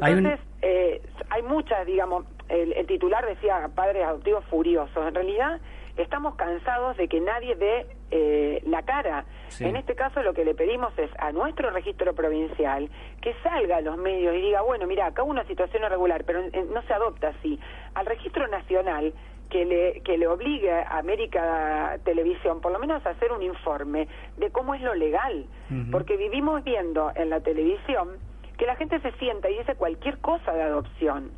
Hay 0.00 0.12
un- 0.14 0.26
Entonces, 0.26 0.40
eh, 0.62 1.02
hay 1.28 1.42
muchas, 1.42 1.84
digamos, 1.86 2.24
el, 2.48 2.72
el 2.72 2.86
titular 2.86 3.26
decía 3.26 3.68
padres 3.74 4.02
adoptivos 4.06 4.44
furiosos. 4.46 5.06
En 5.06 5.14
realidad, 5.14 5.60
estamos 5.96 6.34
cansados 6.36 6.96
de 6.96 7.08
que 7.08 7.20
nadie 7.20 7.54
dé 7.56 7.86
eh, 8.10 8.62
la 8.66 8.82
cara. 8.82 9.24
Sí. 9.48 9.64
En 9.64 9.76
este 9.76 9.94
caso, 9.94 10.22
lo 10.22 10.34
que 10.34 10.44
le 10.44 10.54
pedimos 10.54 10.96
es 10.98 11.10
a 11.18 11.32
nuestro 11.32 11.70
registro 11.70 12.14
provincial 12.14 12.90
que 13.20 13.34
salga 13.42 13.78
a 13.78 13.80
los 13.80 13.96
medios 13.96 14.34
y 14.34 14.40
diga, 14.40 14.62
bueno, 14.62 14.86
mira, 14.86 15.06
acá 15.06 15.22
hubo 15.22 15.30
una 15.30 15.44
situación 15.44 15.82
irregular, 15.84 16.24
pero 16.24 16.40
eh, 16.40 16.66
no 16.72 16.82
se 16.82 16.92
adopta 16.94 17.28
así. 17.28 17.58
Al 17.94 18.06
registro 18.06 18.46
nacional 18.48 19.12
que 19.50 19.64
le, 19.64 20.00
que 20.02 20.16
le 20.16 20.26
obligue 20.28 20.72
a 20.72 20.98
América 20.98 21.98
Televisión 22.04 22.60
por 22.60 22.72
lo 22.72 22.78
menos 22.78 23.04
a 23.04 23.10
hacer 23.10 23.32
un 23.32 23.42
informe 23.42 24.08
de 24.38 24.50
cómo 24.50 24.74
es 24.74 24.80
lo 24.80 24.94
legal, 24.94 25.44
porque 25.90 26.16
vivimos 26.16 26.64
viendo 26.64 27.12
en 27.14 27.30
la 27.30 27.40
televisión 27.40 28.18
que 28.56 28.66
la 28.66 28.76
gente 28.76 29.00
se 29.00 29.12
sienta 29.12 29.50
y 29.50 29.58
dice 29.58 29.74
cualquier 29.74 30.18
cosa 30.18 30.52
de 30.52 30.62
adopción. 30.62 31.32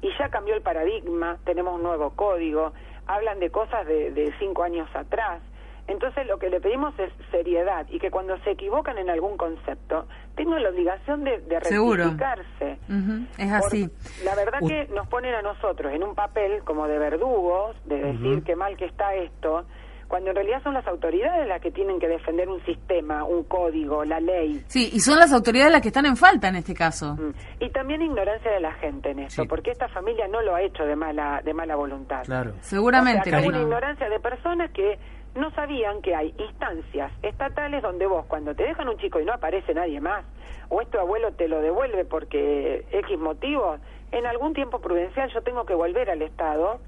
Y 0.00 0.08
ya 0.18 0.28
cambió 0.28 0.54
el 0.54 0.62
paradigma, 0.62 1.38
tenemos 1.44 1.74
un 1.74 1.82
nuevo 1.82 2.10
código, 2.10 2.72
hablan 3.08 3.40
de 3.40 3.50
cosas 3.50 3.86
de, 3.86 4.12
de 4.12 4.32
cinco 4.38 4.62
años 4.62 4.88
atrás. 4.94 5.40
Entonces 5.88 6.26
lo 6.26 6.38
que 6.38 6.50
le 6.50 6.60
pedimos 6.60 6.92
es 6.98 7.10
seriedad 7.30 7.86
y 7.88 7.98
que 7.98 8.10
cuando 8.10 8.36
se 8.40 8.50
equivocan 8.50 8.98
en 8.98 9.08
algún 9.08 9.38
concepto 9.38 10.06
tengan 10.36 10.62
la 10.62 10.68
obligación 10.68 11.24
de, 11.24 11.38
de 11.40 11.60
rectificarse. 11.60 12.78
Ujú, 12.90 13.26
Es 13.38 13.48
Por- 13.48 13.66
así. 13.66 13.90
la 14.22 14.34
verdad 14.34 14.58
que 14.66 14.86
nos 14.94 15.08
ponen 15.08 15.34
a 15.34 15.40
nosotros 15.40 15.90
en 15.94 16.04
un 16.04 16.14
papel 16.14 16.62
como 16.64 16.86
de 16.86 16.98
verdugos, 16.98 17.74
de 17.86 17.96
decir 18.02 18.36
Ujú. 18.36 18.44
qué 18.44 18.54
mal 18.54 18.76
que 18.76 18.84
está 18.84 19.14
esto, 19.14 19.64
cuando 20.08 20.30
en 20.30 20.36
realidad 20.36 20.62
son 20.62 20.74
las 20.74 20.86
autoridades 20.86 21.46
las 21.46 21.60
que 21.60 21.70
tienen 21.70 22.00
que 22.00 22.08
defender 22.08 22.48
un 22.48 22.64
sistema, 22.64 23.24
un 23.24 23.44
código, 23.44 24.04
la 24.04 24.18
ley. 24.20 24.64
Sí, 24.66 24.88
y 24.92 25.00
son 25.00 25.18
las 25.18 25.32
autoridades 25.32 25.70
las 25.70 25.82
que 25.82 25.88
están 25.88 26.06
en 26.06 26.16
falta 26.16 26.48
en 26.48 26.56
este 26.56 26.74
caso. 26.74 27.14
Mm. 27.14 27.34
Y 27.60 27.70
también 27.70 28.00
ignorancia 28.02 28.50
de 28.50 28.60
la 28.60 28.72
gente 28.74 29.10
en 29.10 29.18
esto, 29.20 29.42
Sí. 29.42 29.48
porque 29.48 29.70
esta 29.70 29.88
familia 29.88 30.26
no 30.26 30.40
lo 30.40 30.54
ha 30.54 30.62
hecho 30.62 30.84
de 30.84 30.96
mala 30.96 31.42
de 31.44 31.52
mala 31.52 31.76
voluntad. 31.76 32.22
Claro. 32.24 32.54
Seguramente. 32.60 33.28
O 33.28 33.30
sea, 33.30 33.40
que 33.42 33.48
una 33.48 33.58
no. 33.58 33.64
ignorancia 33.64 34.08
de 34.08 34.18
personas 34.18 34.70
que 34.72 34.98
no 35.34 35.50
sabían 35.52 36.00
que 36.02 36.14
hay 36.14 36.34
instancias 36.38 37.12
estatales 37.22 37.82
donde 37.82 38.06
vos, 38.06 38.24
cuando 38.26 38.54
te 38.54 38.64
dejan 38.64 38.88
un 38.88 38.96
chico 38.96 39.20
y 39.20 39.24
no 39.26 39.34
aparece 39.34 39.74
nadie 39.74 40.00
más, 40.00 40.24
o 40.70 40.80
es 40.80 40.88
tu 40.90 40.98
abuelo 40.98 41.32
te 41.32 41.48
lo 41.48 41.60
devuelve 41.60 42.04
porque 42.06 42.84
X 42.90 43.18
motivo, 43.18 43.76
en 44.10 44.26
algún 44.26 44.54
tiempo 44.54 44.80
prudencial 44.80 45.30
yo 45.32 45.42
tengo 45.42 45.64
que 45.66 45.74
volver 45.74 46.10
al 46.10 46.22
Estado 46.22 46.80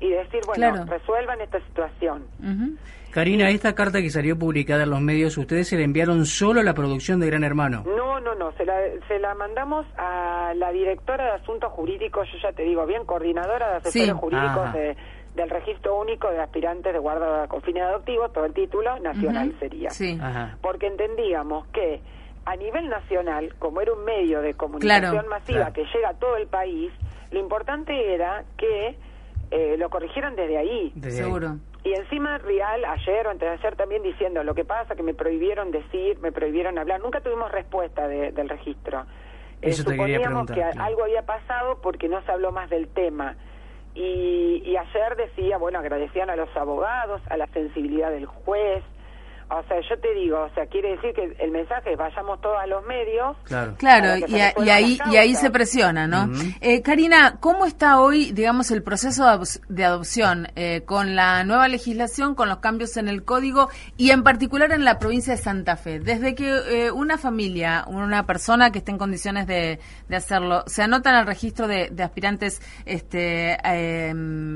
y 0.00 0.10
decir, 0.10 0.40
bueno, 0.46 0.72
Claro. 0.74 0.84
resuelvan 0.90 1.40
esta 1.40 1.60
situación. 1.66 2.24
Karina, 3.10 3.48
esta 3.50 3.74
carta 3.74 4.00
que 4.02 4.10
salió 4.10 4.38
publicada 4.38 4.82
en 4.84 4.90
los 4.90 5.00
medios, 5.00 5.36
ustedes 5.38 5.68
se 5.68 5.76
la 5.76 5.82
enviaron 5.84 6.26
solo 6.26 6.60
a 6.60 6.62
la 6.62 6.74
producción 6.74 7.20
de 7.20 7.26
Gran 7.26 7.42
Hermano. 7.42 7.82
No, 7.96 8.20
no, 8.20 8.34
no, 8.34 8.52
se 8.52 8.64
la, 8.64 8.78
se 9.08 9.18
la 9.18 9.34
mandamos 9.34 9.86
a 9.96 10.52
la 10.54 10.70
directora 10.72 11.24
de 11.24 11.30
Asuntos 11.42 11.72
Jurídicos, 11.72 12.28
yo 12.32 12.38
ya 12.42 12.52
te 12.52 12.62
digo, 12.64 12.84
bien 12.86 13.04
coordinadora 13.06 13.70
de 13.70 13.76
asesores 13.76 14.08
Sí. 14.08 14.12
jurídicos 14.12 14.72
de- 14.74 14.96
del 15.34 15.50
Registro 15.50 15.98
Único 16.00 16.28
de 16.30 16.40
Aspirantes 16.40 16.92
de 16.92 16.98
Guarda 16.98 17.46
con 17.48 17.62
fines 17.62 17.82
adoptivos, 17.84 18.32
todo 18.32 18.44
el 18.44 18.52
título 18.52 18.98
nacional 19.00 19.54
sería. 19.60 19.90
Sí. 19.90 20.18
Ajá. 20.20 20.58
Porque 20.60 20.86
entendíamos 20.88 21.66
que 21.68 22.00
a 22.44 22.56
nivel 22.56 22.88
nacional, 22.88 23.54
como 23.58 23.80
era 23.80 23.92
un 23.92 24.04
medio 24.04 24.40
de 24.42 24.54
comunicación 24.54 25.10
Claro. 25.12 25.28
masiva 25.28 25.58
Claro. 25.58 25.72
que 25.74 25.84
llega 25.94 26.08
a 26.10 26.14
todo 26.14 26.36
el 26.36 26.46
país, 26.48 26.90
lo 27.30 27.38
importante 27.40 28.14
era 28.14 28.44
que 28.56 28.96
eh, 29.50 29.76
lo 29.78 29.90
corrigieran 29.90 30.36
desde 30.36 30.58
ahí. 30.58 30.92
Desde 30.94 31.18
ahí. 31.20 31.24
Seguro. 31.24 31.56
Y 31.84 31.92
encima 31.94 32.38
Real, 32.38 32.84
ayer 32.84 33.26
o 33.26 33.30
antes 33.30 33.48
de 33.48 33.54
ayer 33.54 33.76
también 33.76 34.02
diciendo 34.02 34.42
lo 34.44 34.54
que 34.54 34.64
pasa, 34.64 34.94
que 34.96 35.02
me 35.02 35.14
prohibieron 35.14 35.70
decir, 35.70 36.18
me 36.20 36.32
prohibieron 36.32 36.78
hablar. 36.78 37.00
Nunca 37.00 37.20
tuvimos 37.20 37.50
respuesta 37.52 38.06
de- 38.08 38.32
del 38.32 38.48
registro. 38.48 39.02
Eh, 39.62 39.70
Eso 39.70 39.84
te 39.84 39.90
quería 39.96 40.18
suponíamos 40.18 40.46
preguntar, 40.46 40.56
que 40.56 40.62
claro. 40.76 40.82
algo 40.86 41.02
había 41.04 41.22
pasado 41.26 41.80
porque 41.80 42.08
no 42.08 42.20
se 42.22 42.32
habló 42.32 42.52
más 42.52 42.68
del 42.70 42.88
tema. 42.88 43.36
Y, 43.94 44.62
y 44.64 44.76
ayer 44.76 45.16
decía, 45.16 45.58
bueno, 45.58 45.78
agradecían 45.78 46.30
a 46.30 46.36
los 46.36 46.54
abogados, 46.56 47.20
a 47.30 47.36
la 47.36 47.46
sensibilidad 47.48 48.10
del 48.10 48.26
juez. 48.26 48.84
O 49.50 49.62
sea, 49.66 49.80
yo 49.88 49.98
te 49.98 50.12
digo, 50.12 50.40
o 50.42 50.50
sea, 50.54 50.66
quiere 50.66 50.90
decir 50.96 51.14
que 51.14 51.34
el 51.38 51.50
mensaje 51.50 51.92
es 51.92 51.98
vayamos 51.98 52.38
todos 52.42 52.58
a 52.58 52.66
los 52.66 52.84
medios. 52.84 53.34
Claro. 53.44 53.74
Claro, 53.78 54.26
y, 54.28 54.38
a- 54.40 54.52
y 54.62 54.68
ahí, 54.68 54.98
y 55.10 55.16
ahí 55.16 55.34
se 55.34 55.50
presiona, 55.50 56.06
¿no? 56.06 56.30
Eh, 56.60 56.82
Karina, 56.82 57.36
¿cómo 57.40 57.64
está 57.64 57.98
hoy, 58.00 58.32
digamos, 58.32 58.70
el 58.70 58.82
proceso 58.82 59.24
de, 59.24 59.30
adop- 59.30 59.60
de 59.68 59.84
adopción 59.86 60.48
eh, 60.54 60.82
con 60.84 61.16
la 61.16 61.44
nueva 61.44 61.66
legislación, 61.68 62.34
con 62.34 62.50
los 62.50 62.58
cambios 62.58 62.96
en 62.98 63.08
el 63.08 63.24
código 63.24 63.70
y 63.96 64.10
en 64.10 64.22
particular 64.22 64.70
en 64.72 64.84
la 64.84 64.98
provincia 64.98 65.32
de 65.34 65.38
Santa 65.40 65.76
Fe? 65.76 65.98
Desde 66.00 66.34
que 66.34 66.84
eh, 66.86 66.90
una 66.90 67.16
familia, 67.16 67.84
una 67.86 68.26
persona 68.26 68.70
que 68.70 68.80
esté 68.80 68.90
en 68.90 68.98
condiciones 68.98 69.46
de, 69.46 69.78
de 70.08 70.16
hacerlo, 70.16 70.64
se 70.66 70.82
anota 70.82 71.08
en 71.10 71.16
el 71.16 71.26
registro 71.26 71.66
de, 71.66 71.88
de 71.90 72.02
aspirantes 72.02 72.60
este, 72.84 73.56
eh, 73.64 74.14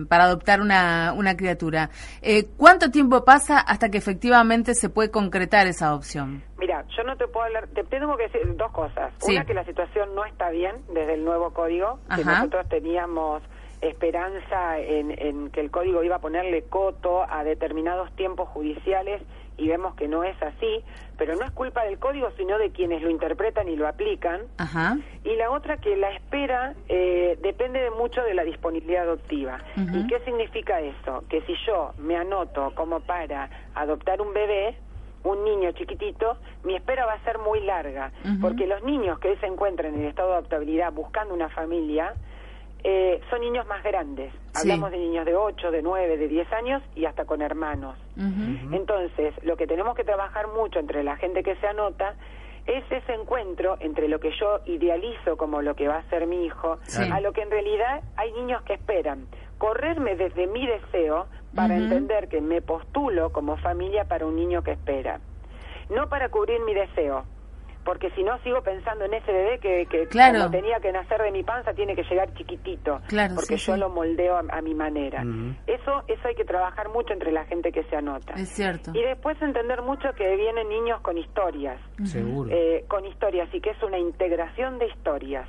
para 0.08 0.24
adoptar 0.24 0.60
una, 0.60 1.14
una 1.16 1.34
criatura, 1.36 1.88
eh, 2.20 2.44
¿cuánto 2.58 2.90
tiempo 2.90 3.24
pasa 3.24 3.58
hasta 3.58 3.88
que 3.88 3.96
efectivamente 3.98 4.74
se 4.74 4.81
puede 4.88 5.10
concretar 5.10 5.66
esa 5.66 5.86
adopción? 5.86 6.42
Mira, 6.58 6.84
yo 6.96 7.02
no 7.04 7.16
te 7.16 7.26
puedo 7.26 7.46
hablar, 7.46 7.68
te 7.68 7.84
tengo 7.84 8.16
que 8.16 8.24
decir 8.24 8.56
dos 8.56 8.72
cosas. 8.72 9.12
Sí. 9.18 9.32
Una, 9.32 9.44
que 9.44 9.54
la 9.54 9.64
situación 9.64 10.14
no 10.14 10.24
está 10.24 10.50
bien 10.50 10.76
desde 10.92 11.14
el 11.14 11.24
nuevo 11.24 11.52
código, 11.52 11.98
que 12.14 12.24
nosotros 12.24 12.68
teníamos 12.68 13.42
esperanza 13.82 14.78
en, 14.78 15.10
en 15.18 15.50
que 15.50 15.60
el 15.60 15.70
código 15.70 16.02
iba 16.02 16.16
a 16.16 16.20
ponerle 16.20 16.62
coto 16.62 17.24
a 17.28 17.44
determinados 17.44 18.10
tiempos 18.12 18.48
judiciales 18.48 19.20
y 19.56 19.68
vemos 19.68 19.94
que 19.94 20.08
no 20.08 20.24
es 20.24 20.40
así, 20.42 20.84
pero 21.16 21.36
no 21.36 21.44
es 21.44 21.50
culpa 21.52 21.84
del 21.84 21.98
código, 21.98 22.30
sino 22.36 22.58
de 22.58 22.70
quienes 22.70 23.02
lo 23.02 23.10
interpretan 23.10 23.68
y 23.68 23.76
lo 23.76 23.86
aplican. 23.86 24.40
Ajá. 24.58 24.96
Y 25.24 25.36
la 25.36 25.50
otra 25.50 25.76
que 25.76 25.96
la 25.96 26.10
espera 26.10 26.74
eh, 26.88 27.38
depende 27.42 27.80
de 27.80 27.90
mucho 27.90 28.22
de 28.22 28.34
la 28.34 28.44
disponibilidad 28.44 29.02
adoptiva. 29.02 29.60
¿Y 29.76 30.06
qué 30.06 30.20
significa 30.20 30.80
eso? 30.80 31.24
Que 31.28 31.42
si 31.42 31.54
yo 31.66 31.92
me 31.98 32.16
anoto 32.16 32.72
como 32.74 33.00
para 33.00 33.50
adoptar 33.74 34.20
un 34.20 34.32
bebé, 34.32 34.76
un 35.24 35.44
niño 35.44 35.70
chiquitito, 35.72 36.38
mi 36.64 36.74
espera 36.74 37.06
va 37.06 37.12
a 37.12 37.24
ser 37.24 37.38
muy 37.38 37.60
larga, 37.60 38.10
porque 38.40 38.66
los 38.66 38.82
niños 38.82 39.18
que 39.20 39.28
hoy 39.28 39.36
se 39.36 39.46
encuentran 39.46 39.94
en 39.94 40.06
estado 40.06 40.30
de 40.30 40.34
adoptabilidad 40.38 40.92
buscando 40.92 41.34
una 41.34 41.48
familia, 41.50 42.14
eh, 42.84 43.20
son 43.30 43.40
niños 43.40 43.66
más 43.66 43.82
grandes. 43.82 44.32
Sí. 44.54 44.70
Hablamos 44.70 44.90
de 44.90 44.98
niños 44.98 45.24
de 45.24 45.34
8, 45.36 45.70
de 45.70 45.82
9, 45.82 46.16
de 46.16 46.28
10 46.28 46.52
años 46.52 46.82
y 46.94 47.04
hasta 47.04 47.24
con 47.24 47.40
hermanos. 47.42 47.96
Entonces, 48.72 49.34
lo 49.44 49.56
que 49.56 49.66
tenemos 49.66 49.94
que 49.96 50.04
trabajar 50.04 50.48
mucho 50.48 50.78
entre 50.78 51.02
la 51.02 51.16
gente 51.16 51.42
que 51.42 51.56
se 51.56 51.66
anota 51.66 52.14
es 52.66 52.84
ese 52.90 53.14
encuentro 53.14 53.76
entre 53.80 54.06
lo 54.08 54.20
que 54.20 54.30
yo 54.38 54.60
idealizo 54.66 55.36
como 55.36 55.62
lo 55.62 55.74
que 55.74 55.88
va 55.88 55.96
a 55.98 56.02
ser 56.10 56.26
mi 56.26 56.44
hijo, 56.46 56.78
Sí. 56.82 57.08
a 57.10 57.20
lo 57.20 57.32
que 57.32 57.42
en 57.42 57.50
realidad 57.50 58.02
hay 58.16 58.32
niños 58.32 58.62
que 58.62 58.74
esperan. 58.74 59.26
Correrme 59.58 60.14
desde 60.16 60.46
mi 60.46 60.66
deseo 60.66 61.26
para 61.54 61.76
entender 61.76 62.28
que 62.28 62.40
me 62.40 62.62
postulo 62.62 63.30
como 63.32 63.56
familia 63.58 64.04
para 64.04 64.26
un 64.26 64.36
niño 64.36 64.62
que 64.62 64.72
espera. 64.72 65.20
No 65.90 66.08
para 66.08 66.28
cubrir 66.30 66.60
mi 66.62 66.72
deseo, 66.74 67.24
porque 67.84 68.10
si 68.12 68.22
no 68.22 68.38
sigo 68.42 68.62
pensando 68.62 69.04
en 69.04 69.14
ese 69.14 69.32
bebé 69.32 69.58
que, 69.58 69.86
que 69.86 70.06
Claro. 70.06 70.38
como 70.38 70.50
tenía 70.50 70.78
que 70.80 70.92
nacer 70.92 71.20
de 71.22 71.30
mi 71.30 71.42
panza 71.42 71.72
tiene 71.74 71.94
que 71.96 72.02
llegar 72.04 72.32
chiquitito, 72.34 73.00
Claro, 73.08 73.34
porque 73.34 73.58
sí, 73.58 73.66
yo 73.66 73.74
sí. 73.74 73.80
lo 73.80 73.88
moldeo 73.88 74.36
a, 74.36 74.42
a 74.50 74.62
mi 74.62 74.74
manera. 74.74 75.22
Eso 75.66 76.02
eso 76.08 76.28
hay 76.28 76.34
que 76.34 76.44
trabajar 76.44 76.88
mucho 76.90 77.12
entre 77.12 77.32
la 77.32 77.44
gente 77.46 77.72
que 77.72 77.82
se 77.84 77.96
anota. 77.96 78.34
Es 78.34 78.50
cierto. 78.50 78.92
Y 78.94 79.02
después 79.02 79.40
entender 79.42 79.82
mucho 79.82 80.12
que 80.16 80.36
vienen 80.36 80.68
niños 80.68 81.00
con 81.00 81.18
historias, 81.18 81.80
Seguro. 82.04 82.50
eh, 82.52 82.84
con 82.88 83.04
historias 83.04 83.48
y 83.52 83.60
que 83.60 83.70
es 83.70 83.82
una 83.82 83.98
integración 83.98 84.78
de 84.78 84.86
historias, 84.88 85.48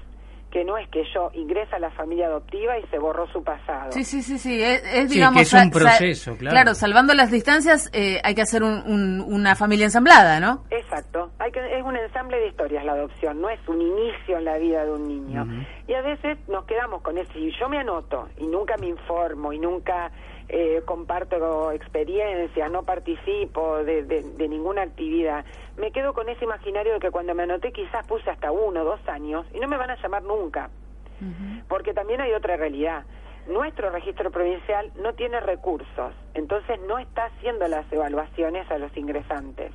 que 0.51 0.63
no 0.63 0.77
es 0.77 0.87
que 0.89 1.03
yo 1.15 1.31
ingresa 1.33 1.77
a 1.77 1.79
la 1.79 1.89
familia 1.91 2.27
adoptiva 2.27 2.77
y 2.77 2.83
se 2.91 2.99
borró 2.99 3.25
su 3.33 3.43
pasado. 3.43 3.91
Sí, 3.91 4.03
sí, 4.03 4.21
sí, 4.21 4.37
sí. 4.37 4.61
Es, 4.61 4.83
es, 4.85 5.09
Sí, 5.09 5.15
digamos, 5.15 5.37
que 5.37 5.41
es 5.57 5.63
un 5.65 5.71
proceso, 5.71 6.37
claro. 6.37 6.75
salvando 6.75 7.15
las 7.15 7.31
distancias, 7.31 7.89
eh, 7.91 8.21
hay 8.23 8.35
que 8.35 8.43
hacer 8.43 8.61
un- 8.61 8.83
un- 8.85 9.21
una 9.21 9.55
familia 9.55 9.85
ensamblada, 9.85 10.39
¿no? 10.39 10.63
Exacto, 10.69 11.31
Hay 11.43 11.51
que, 11.51 11.77
es 11.77 11.83
un 11.83 11.97
ensamble 11.97 12.39
de 12.39 12.47
historias 12.47 12.85
la 12.85 12.93
adopción, 12.93 13.41
no 13.41 13.49
es 13.49 13.59
un 13.67 13.81
inicio 13.81 14.37
en 14.37 14.45
la 14.45 14.57
vida 14.57 14.85
de 14.85 14.91
un 14.93 15.05
niño. 15.07 15.43
Y 15.87 15.93
a 15.93 16.01
veces 16.01 16.37
nos 16.47 16.63
quedamos 16.63 17.01
con 17.01 17.17
eso, 17.17 17.31
y 17.37 17.51
yo 17.59 17.67
me 17.67 17.79
anoto 17.79 18.29
y 18.37 18.47
nunca 18.47 18.77
me 18.77 18.87
informo 18.87 19.51
y 19.51 19.59
nunca 19.59 20.09
eh, 20.47 20.81
comparto 20.85 21.71
experiencias, 21.71 22.71
no 22.71 22.83
participo 22.83 23.83
de, 23.83 24.03
de- 24.03 24.23
de 24.23 24.47
ninguna 24.47 24.83
actividad. 24.83 25.43
Me 25.77 25.91
quedo 25.91 26.13
con 26.13 26.29
ese 26.29 26.45
imaginario 26.45 26.93
de 26.93 26.99
que 26.99 27.11
cuando 27.11 27.33
me 27.35 27.43
anoté 27.43 27.71
quizás 27.73 28.05
puse 28.07 28.29
hasta 28.29 28.51
uno 28.51 28.81
o 28.81 28.85
dos 28.85 28.99
años 29.09 29.45
y 29.53 29.59
no 29.59 29.67
me 29.67 29.75
van 29.77 29.89
a 29.89 29.95
llamar 30.01 30.23
nunca. 30.23 30.69
Porque 31.67 31.93
también 31.93 32.21
hay 32.21 32.31
otra 32.33 32.55
realidad. 32.57 33.03
Nuestro 33.47 33.89
registro 33.89 34.31
provincial 34.31 34.91
no 35.01 35.13
tiene 35.13 35.39
recursos, 35.41 36.13
entonces 36.33 36.79
no 36.87 36.97
está 36.99 37.25
haciendo 37.25 37.67
las 37.67 37.91
evaluaciones 37.91 38.69
a 38.71 38.77
los 38.77 38.95
ingresantes, 38.95 39.71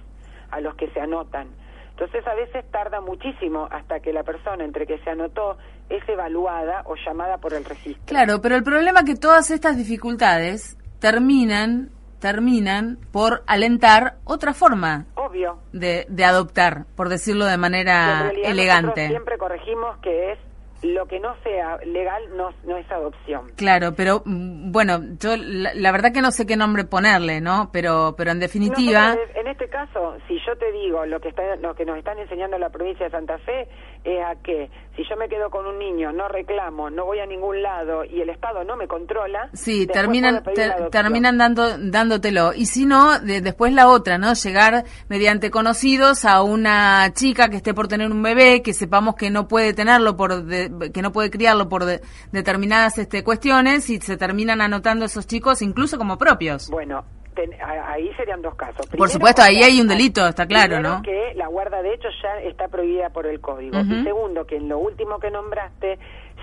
a 0.50 0.60
los 0.60 0.74
que 0.76 0.88
se 0.90 1.00
anotan. 1.00 1.48
Entonces 1.90 2.24
a 2.28 2.34
veces 2.34 2.64
tarda 2.70 3.00
muchísimo 3.00 3.66
hasta 3.72 3.98
que 4.00 4.12
la 4.12 4.22
persona 4.22 4.64
entre 4.64 4.86
que 4.86 4.98
se 4.98 5.10
anotó 5.10 5.58
es 5.88 6.08
evaluada 6.08 6.82
o 6.86 6.94
llamada 6.94 7.38
por 7.38 7.54
el 7.54 7.64
registro. 7.64 8.04
Claro, 8.06 8.40
pero 8.40 8.54
el 8.54 8.62
problema 8.62 9.00
es 9.00 9.06
que 9.06 9.16
todas 9.16 9.50
estas 9.50 9.76
dificultades 9.76 10.78
terminan, 11.00 11.90
terminan 12.20 12.98
por 13.10 13.42
alentar 13.48 14.14
otra 14.24 14.52
forma 14.54 15.06
Obvio. 15.16 15.58
de, 15.72 16.06
de 16.08 16.24
adoptar, 16.24 16.84
por 16.94 17.08
decirlo 17.08 17.46
de 17.46 17.58
manera 17.58 18.30
elegante. 18.44 19.08
siempre 19.08 19.36
corregimos 19.36 19.98
que 19.98 20.32
es 20.32 20.38
lo 20.82 21.06
que 21.06 21.18
no 21.18 21.34
sea 21.42 21.78
legal 21.78 22.22
no, 22.36 22.50
no 22.64 22.76
es 22.76 22.90
adopción. 22.90 23.50
Claro, 23.56 23.94
pero 23.96 24.22
mm, 24.24 24.70
bueno, 24.70 25.00
yo 25.18 25.36
la, 25.36 25.74
la 25.74 25.92
verdad 25.92 26.12
que 26.12 26.20
no 26.20 26.30
sé 26.30 26.46
qué 26.46 26.56
nombre 26.56 26.84
ponerle, 26.84 27.40
¿no? 27.40 27.70
Pero, 27.72 28.14
pero 28.16 28.30
en 28.30 28.40
definitiva, 28.40 29.16
en 29.34 29.46
este 29.46 29.68
caso, 29.68 30.16
si 30.28 30.38
yo 30.46 30.56
te 30.56 30.70
digo 30.72 31.04
lo 31.06 31.20
que 31.20 31.28
está, 31.28 31.56
lo 31.56 31.74
que 31.74 31.84
nos 31.84 31.98
están 31.98 32.18
enseñando 32.18 32.56
en 32.56 32.62
la 32.62 32.70
provincia 32.70 33.06
de 33.06 33.10
Santa 33.10 33.38
Fe 33.38 33.68
es 34.04 34.24
a 34.24 34.34
que 34.42 34.70
si 34.96 35.04
yo 35.08 35.16
me 35.16 35.28
quedo 35.28 35.48
con 35.50 35.64
un 35.66 35.78
niño, 35.78 36.12
no 36.12 36.26
reclamo, 36.28 36.90
no 36.90 37.04
voy 37.04 37.20
a 37.20 37.26
ningún 37.26 37.62
lado 37.62 38.04
y 38.04 38.20
el 38.20 38.30
Estado 38.30 38.64
no 38.64 38.76
me 38.76 38.88
controla, 38.88 39.48
sí, 39.52 39.86
terminan, 39.86 40.42
ter- 40.42 40.88
terminan 40.90 41.38
dando, 41.38 41.78
dándotelo. 41.78 42.52
Y 42.52 42.66
si 42.66 42.84
no, 42.84 43.20
de- 43.20 43.40
después 43.40 43.72
la 43.72 43.88
otra, 43.88 44.18
¿no? 44.18 44.32
Llegar 44.34 44.84
mediante 45.08 45.50
conocidos 45.52 46.24
a 46.24 46.42
una 46.42 47.12
chica 47.14 47.48
que 47.48 47.56
esté 47.58 47.74
por 47.74 47.86
tener 47.86 48.10
un 48.10 48.22
bebé, 48.22 48.60
que 48.62 48.72
sepamos 48.74 49.14
que 49.14 49.30
no 49.30 49.46
puede 49.46 49.72
tenerlo 49.72 50.16
por, 50.16 50.42
de- 50.44 50.90
que 50.92 51.02
no 51.02 51.12
puede 51.12 51.30
criarlo 51.30 51.68
por 51.68 51.84
de- 51.84 52.00
determinadas 52.32 52.98
este, 52.98 53.22
cuestiones 53.22 53.88
y 53.90 53.98
se 54.00 54.16
terminan 54.16 54.60
anotando 54.60 55.04
esos 55.04 55.26
chicos 55.28 55.62
incluso 55.62 55.96
como 55.96 56.18
propios. 56.18 56.68
Bueno, 56.70 57.04
ten- 57.38 57.54
a- 57.62 57.92
ahí 57.92 58.10
serían 58.16 58.42
dos 58.42 58.56
casos. 58.56 58.84
Por 58.88 59.08
supuesto, 59.08 59.42
ahí 59.42 59.62
hay 59.62 59.80
un 59.80 59.86
delito, 59.86 60.26
está 60.26 60.46
claro, 60.46 60.74
primero 60.76 60.96
¿no? 60.96 61.02
que 61.02 61.34
la 61.36 61.46
guarda 61.46 61.82
de 61.82 61.94
hechos 61.94 62.12
ya 62.20 62.40
está 62.40 62.66
prohibida 62.66 63.10
por 63.10 63.26
el 63.26 63.40
código. 63.40 63.78
Y 63.78 64.02
segundo, 64.02 64.44
que 64.44 64.56
en 64.56 64.68
lo 64.68 64.78
último 64.78 65.20
que 65.20 65.30
nombraste 65.30 65.98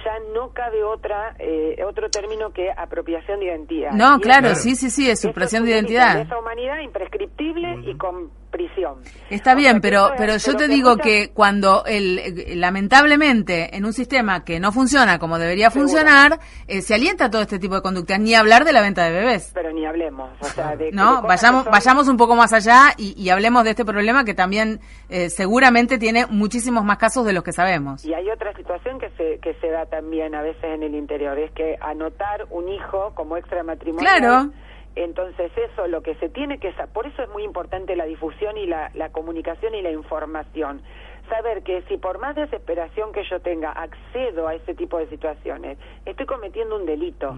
ya 0.06 0.14
no 0.34 0.52
cabe 0.54 0.84
otra 0.84 1.36
eh, 1.40 1.84
otro 1.86 2.10
término 2.10 2.52
que 2.54 2.70
apropiación 2.72 3.40
de 3.40 3.48
identidad. 3.48 3.92
No, 3.92 4.20
claro, 4.20 4.56
sí, 4.56 4.76
sí, 4.76 4.90
sí, 4.90 5.10
es 5.10 5.20
supresión 5.20 5.66
de 5.66 5.72
identidad. 5.72 6.16
lesa 6.18 6.38
humanidad 6.40 6.80
imprescriptible 6.82 7.80
y 7.86 7.98
con 7.98 8.30
prisión. 8.56 8.96
Está 9.30 9.52
O 9.54 9.56
bien, 9.58 9.82
pero 9.82 10.12
pero 10.18 10.38
yo 10.38 10.44
pero 10.46 10.58
te 10.58 10.68
digo 10.70 10.92
muchas- 10.92 11.04
que 11.06 11.32
cuando 11.34 11.84
el 11.86 12.20
eh, 12.20 12.56
lamentablemente 12.56 13.76
en 13.76 13.84
un 13.86 13.92
sistema 13.94 14.46
que 14.46 14.60
no 14.60 14.72
funciona 14.72 15.20
como 15.20 15.38
debería 15.38 15.70
Seguro. 15.70 15.90
funcionar, 15.90 16.40
eh, 16.68 16.82
se 16.82 16.94
alienta 16.96 17.30
todo 17.30 17.42
este 17.42 17.60
tipo 17.60 17.76
de 17.76 17.82
conductas, 17.82 18.20
ni 18.20 18.34
hablar 18.34 18.64
de 18.64 18.72
la 18.74 18.82
venta 18.82 19.04
de 19.04 19.12
bebés. 19.12 19.52
Pero 19.54 19.74
ni 19.74 19.86
hablemos, 19.86 20.30
o 20.40 20.46
sea, 20.46 20.76
de, 20.78 20.92
No, 20.92 21.22
vayamos 21.22 21.64
son- 21.64 21.72
vayamos 21.74 22.08
un 22.08 22.18
poco 22.18 22.36
más 22.36 22.54
allá 22.54 22.94
y, 22.98 23.14
y 23.22 23.30
hablemos 23.30 23.64
de 23.66 23.72
este 23.72 23.84
problema 23.86 24.24
que 24.24 24.34
también 24.34 24.80
eh, 25.10 25.30
seguramente 25.30 25.98
tiene 25.98 26.26
muchísimos 26.28 26.84
más 26.86 26.98
casos 26.98 27.26
de 27.26 27.34
los 27.34 27.44
que 27.44 27.52
sabemos. 27.52 28.06
Y 28.06 28.14
hay 28.14 28.30
otra 28.30 28.56
situación 28.56 29.00
que 29.00 29.10
se, 29.18 29.40
que 29.40 29.54
se 29.60 29.70
da 29.70 29.86
también 29.88 30.34
a 30.36 30.42
veces 30.42 30.64
en 30.64 30.84
el 30.84 30.96
interior, 30.96 31.38
es 31.38 31.52
que 31.52 31.76
anotar 31.82 32.46
un 32.50 32.70
hijo 32.70 33.12
como 33.16 33.36
extramatrimonial. 33.38 34.18
Claro. 34.20 34.52
Entonces 34.96 35.52
eso, 35.58 35.88
lo 35.88 36.02
que 36.02 36.16
se 36.16 36.30
tiene 36.30 36.58
que... 36.58 36.72
sa- 36.74 36.88
Por 36.88 37.06
eso 37.06 37.22
es 37.24 37.30
muy 37.30 37.44
importante 37.44 37.96
la 37.96 38.06
difusión 38.06 38.58
y 38.58 38.66
la, 38.66 38.92
la 38.94 39.10
comunicación 39.10 39.76
y 39.76 39.82
la 39.82 39.92
información. 39.92 40.82
Saber 41.30 41.64
que 41.64 41.82
si 41.90 41.98
por 41.98 42.20
más 42.20 42.36
desesperación 42.36 43.12
que 43.12 43.24
yo 43.30 43.40
tenga 43.40 43.72
accedo 43.72 44.48
a 44.48 44.56
ese 44.56 44.74
tipo 44.76 44.98
de 44.98 45.08
situaciones, 45.08 45.78
estoy 46.06 46.26
cometiendo 46.26 46.76
un 46.76 46.86
delito. 46.86 47.36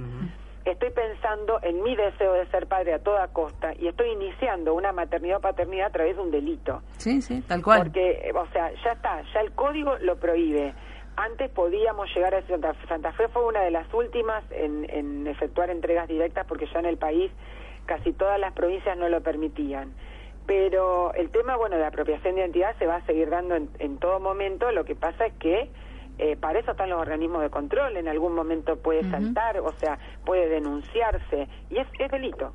Estoy 0.65 0.89
pensando 0.91 1.59
en 1.63 1.81
mi 1.81 1.95
deseo 1.95 2.33
de 2.33 2.45
ser 2.47 2.67
padre 2.67 2.93
a 2.93 2.99
toda 2.99 3.29
costa 3.29 3.73
y 3.79 3.87
estoy 3.87 4.09
iniciando 4.09 4.73
una 4.73 4.91
maternidad 4.91 5.37
o 5.37 5.39
paternidad 5.41 5.87
a 5.87 5.91
través 5.91 6.17
de 6.17 6.21
un 6.21 6.29
delito. 6.31 6.81
Sí, 6.97 7.21
sí, 7.21 7.41
tal 7.47 7.63
cual. 7.63 7.83
Porque, 7.83 8.29
o 8.35 8.45
sea, 8.51 8.71
ya 8.83 8.91
está, 8.91 9.21
ya 9.33 9.39
el 9.39 9.53
código 9.53 9.95
lo 10.01 10.17
prohíbe. 10.17 10.73
Antes 11.17 11.49
podíamos 11.49 12.13
llegar 12.13 12.35
a 12.35 12.45
Santa 12.45 12.75
Fe. 12.75 12.87
Santa 12.87 13.11
Fe 13.11 13.27
fue 13.29 13.43
una 13.43 13.61
de 13.61 13.71
las 13.71 13.91
últimas 13.91 14.43
en, 14.51 14.85
en 14.87 15.25
efectuar 15.25 15.71
entregas 15.71 16.07
directas 16.07 16.45
porque 16.45 16.67
ya 16.71 16.79
en 16.79 16.85
el 16.85 16.97
país 16.97 17.31
casi 17.87 18.13
todas 18.13 18.39
las 18.39 18.53
provincias 18.53 18.95
no 18.95 19.09
lo 19.09 19.21
permitían. 19.21 19.93
Pero 20.45 21.13
el 21.15 21.31
tema, 21.31 21.57
bueno, 21.57 21.75
de 21.75 21.85
apropiación 21.85 22.35
de 22.35 22.41
identidad 22.41 22.77
se 22.77 22.85
va 22.85 22.97
a 22.97 23.05
seguir 23.07 23.31
dando 23.31 23.55
en, 23.55 23.67
en 23.79 23.97
todo 23.97 24.19
momento. 24.19 24.71
Lo 24.71 24.85
que 24.85 24.95
pasa 24.95 25.25
es 25.25 25.33
que 25.33 25.71
eh, 26.19 26.37
para 26.37 26.59
eso 26.59 26.71
están 26.71 26.91
los 26.91 27.01
organismos 27.01 27.41
de 27.41 27.49
control. 27.49 27.97
En 27.97 28.07
algún 28.07 28.35
momento 28.35 28.77
puede 28.77 29.09
saltar, 29.09 29.59
o 29.59 29.71
sea, 29.79 29.97
puede 30.23 30.47
denunciarse. 30.47 31.47
Y 31.71 31.79
es, 31.79 31.87
es 31.97 32.11
delito. 32.11 32.53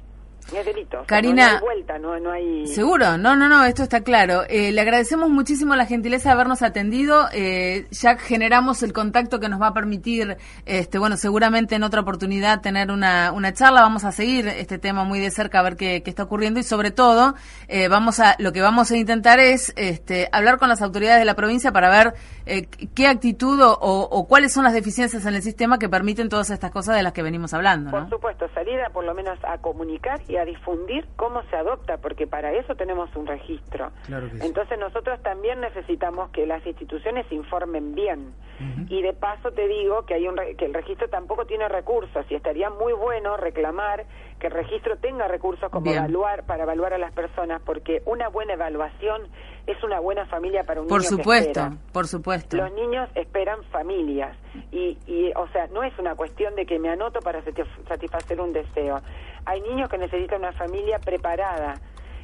Es 0.55 0.67
delito. 0.67 0.99
O 0.99 1.01
sea, 1.01 1.07
Karina, 1.07 1.45
no, 1.45 1.51
no 1.53 1.57
hay 1.57 1.63
vuelta, 1.63 1.99
no, 1.99 2.21
no 2.21 2.33
hay... 2.33 2.67
Seguro, 2.67 3.17
no, 3.17 3.37
no, 3.37 3.49
no, 3.49 3.65
esto 3.65 3.83
está 3.83 4.03
claro. 4.03 4.43
Eh, 4.49 4.73
le 4.73 4.81
agradecemos 4.81 5.31
muchísimo 5.31 5.77
la 5.77 5.87
gentileza 5.87 6.29
de 6.29 6.33
habernos 6.35 6.63
atendido. 6.63 7.29
Eh, 7.33 7.87
ya 7.91 8.17
generamos 8.17 8.83
el 8.83 8.93
contacto 8.93 9.41
que 9.41 9.49
nos 9.49 9.61
va 9.61 9.69
a 9.69 9.75
permitir, 9.75 10.37
este, 10.67 10.99
bueno, 10.99 11.17
seguramente 11.17 11.77
en 11.77 11.83
otra 11.85 12.03
oportunidad 12.03 12.61
tener 12.61 12.91
una, 12.91 13.33
una 13.33 13.53
charla. 13.53 13.81
Vamos 13.81 14.05
a 14.05 14.13
seguir 14.13 14.47
este 14.47 14.79
tema 14.79 15.05
muy 15.05 15.21
de 15.21 15.31
cerca 15.31 15.61
a 15.61 15.63
ver 15.63 15.77
qué, 15.77 16.03
qué 16.03 16.11
está 16.11 16.25
ocurriendo 16.25 16.61
y 16.61 16.65
sobre 16.65 16.91
todo, 16.91 17.35
eh, 17.69 17.89
vamos 17.89 18.21
a, 18.21 18.37
lo 18.39 18.53
que 18.53 18.61
vamos 18.61 18.91
a 18.91 18.97
intentar 18.97 19.39
es, 19.39 19.73
este, 19.77 20.29
hablar 20.33 20.59
con 20.59 20.69
las 20.69 20.83
autoridades 20.83 21.21
de 21.21 21.25
la 21.25 21.35
provincia 21.35 21.73
para 21.73 21.89
ver 21.89 22.15
eh, 22.47 22.67
qué 22.95 23.07
actitud 23.07 23.61
o, 23.63 23.79
o 23.81 24.27
cuáles 24.27 24.53
son 24.53 24.65
las 24.65 24.75
deficiencias 24.75 25.25
en 25.27 25.35
el 25.35 25.43
sistema 25.43 25.79
que 25.79 25.89
permiten 25.89 26.29
todas 26.29 26.51
estas 26.51 26.71
cosas 26.71 26.97
de 26.97 27.03
las 27.03 27.13
que 27.13 27.23
venimos 27.23 27.55
hablando, 27.55 27.91
Por 27.91 28.09
supuesto, 28.11 28.47
salir 28.55 28.81
a 28.81 28.91
por 28.91 29.05
lo 29.05 29.15
menos 29.15 29.39
a 29.45 29.59
comunicar 29.59 30.21
y 30.29 30.32
a 30.37 30.45
difundir 30.45 31.07
cómo 31.17 31.43
se 31.51 31.57
adopta, 31.57 31.99
porque 31.99 32.27
para 32.27 32.53
eso 32.53 32.75
tenemos 32.75 33.15
un 33.17 33.27
registro. 33.27 33.93
Entonces 34.41 34.79
nosotros 34.79 35.23
también 35.23 35.61
necesitamos 35.61 36.31
que 36.31 36.47
las 36.47 36.65
instituciones 36.67 37.31
informen 37.31 37.95
bien. 37.95 38.35
Y 38.89 39.03
de 39.03 39.13
paso 39.13 39.51
te 39.51 39.67
digo 39.67 40.07
que 40.07 40.15
hay 40.15 40.29
un 40.29 40.37
que 40.37 40.67
el 40.67 40.75
registro 40.75 41.09
tampoco 41.09 41.47
tiene 41.47 41.69
recursos 41.69 42.25
y 42.31 42.35
estaría 42.37 42.71
muy 42.71 42.93
bueno 42.93 43.37
reclamar 43.37 44.05
que 44.43 44.49
el 44.49 44.55
registro 44.55 44.97
tenga 44.97 45.29
recursos 45.29 45.71
como 45.71 45.89
evaluar 45.89 46.43
para 46.43 46.65
evaluar 46.65 46.93
a 46.95 46.99
las 46.99 47.13
personas, 47.13 47.63
porque 47.65 48.03
una 48.07 48.29
buena 48.29 48.55
evaluación 48.55 49.29
es 49.69 49.81
una 49.85 50.01
buena 50.01 50.27
familia 50.27 50.65
para 50.65 50.81
un 50.81 50.89
por 50.89 51.01
niño. 51.01 51.11
Supuesto, 51.11 51.71
por 51.93 52.09
supuesto. 52.09 52.57
Los 52.57 52.73
niños 52.73 53.09
esperan 53.15 53.63
familias 53.71 54.37
y, 54.73 54.99
y, 55.07 55.31
o 55.37 55.47
sea, 55.53 55.69
no 55.69 55.85
es 55.85 55.97
una 55.97 56.17
cuestión 56.17 56.57
de 56.57 56.67
que 56.67 56.81
me 56.81 56.91
anoto 56.91 57.21
para 57.21 57.41
satisfacer 57.89 58.41
un 58.41 58.53
deseo. 58.53 59.01
Hay 59.47 59.61
niños 59.61 59.89
que 59.89 59.99
necesitan 59.99 60.41
una 60.41 60.53
familia 60.55 60.99
preparada. 60.99 61.77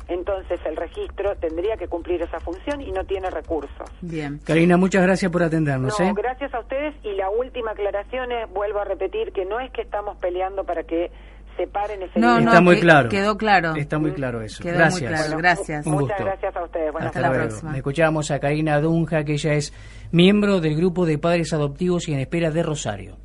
Entonces 0.09 0.59
el 0.65 0.75
registro 0.75 1.37
tendría 1.37 1.77
que 1.77 1.87
cumplir 1.87 2.23
esa 2.23 2.41
función 2.41 2.81
y 2.81 2.91
no 2.91 3.05
tiene 3.05 3.31
recursos. 3.31 3.89
Bien. 4.01 4.41
Karina, 4.43 4.77
muchas 4.77 5.03
gracias 5.03 5.31
por 5.31 5.43
atendernos. 5.43 6.01
No, 6.01 6.07
¿eh? 6.07 6.13
Gracias 6.17 6.53
a 6.55 6.61
ustedes 6.61 6.95
y 7.05 7.13
la 7.13 7.29
última 7.31 7.73
aclaración 7.73 8.33
es, 8.33 8.51
vuelvo 8.51 8.81
a 8.81 8.85
repetir, 8.85 9.33
que 9.33 9.45
no 9.45 9.61
es 9.61 9.71
que 9.71 9.83
estamos 9.83 10.17
peleando 10.17 10.65
para 10.65 10.83
que 10.85 11.13
separen 11.59 12.03
ese 12.03 12.19
no, 12.19 12.41
no, 12.41 12.49
Está 12.49 12.61
muy 12.63 12.81
claro. 12.81 13.09
Quedó 13.11 13.37
claro. 13.37 13.75
Está 13.77 13.99
muy 13.99 14.13
claro 14.13 14.41
eso. 14.41 14.63
Quedó 14.63 14.79
gracias. 14.79 15.03
Muy 15.03 15.19
claro. 15.19 15.39
gracias. 15.39 15.87
muchas 15.87 16.19
gracias 16.19 16.57
a 16.57 16.65
ustedes. 16.65 16.93
Hasta 16.99 17.21
la 17.21 17.33
próxima. 17.33 17.77
Escuchamos 17.77 18.31
a 18.31 18.39
Karina 18.39 18.81
Dunja, 18.81 19.25
que 19.25 19.33
ella 19.33 19.53
es 19.55 19.75
miembro 20.11 20.61
del 20.61 20.77
grupo 20.77 21.05
de 21.05 21.19
padres 21.19 21.53
adoptivos 21.53 22.09
y 22.09 22.15
en 22.15 22.21
espera 22.21 22.51
de 22.51 22.63
Rosario. 22.63 23.17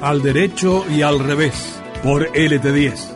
Al 0.00 0.22
derecho 0.22 0.84
y 0.88 1.02
al 1.02 1.18
revés, 1.18 1.82
por 2.04 2.30
LT10. 2.32 3.15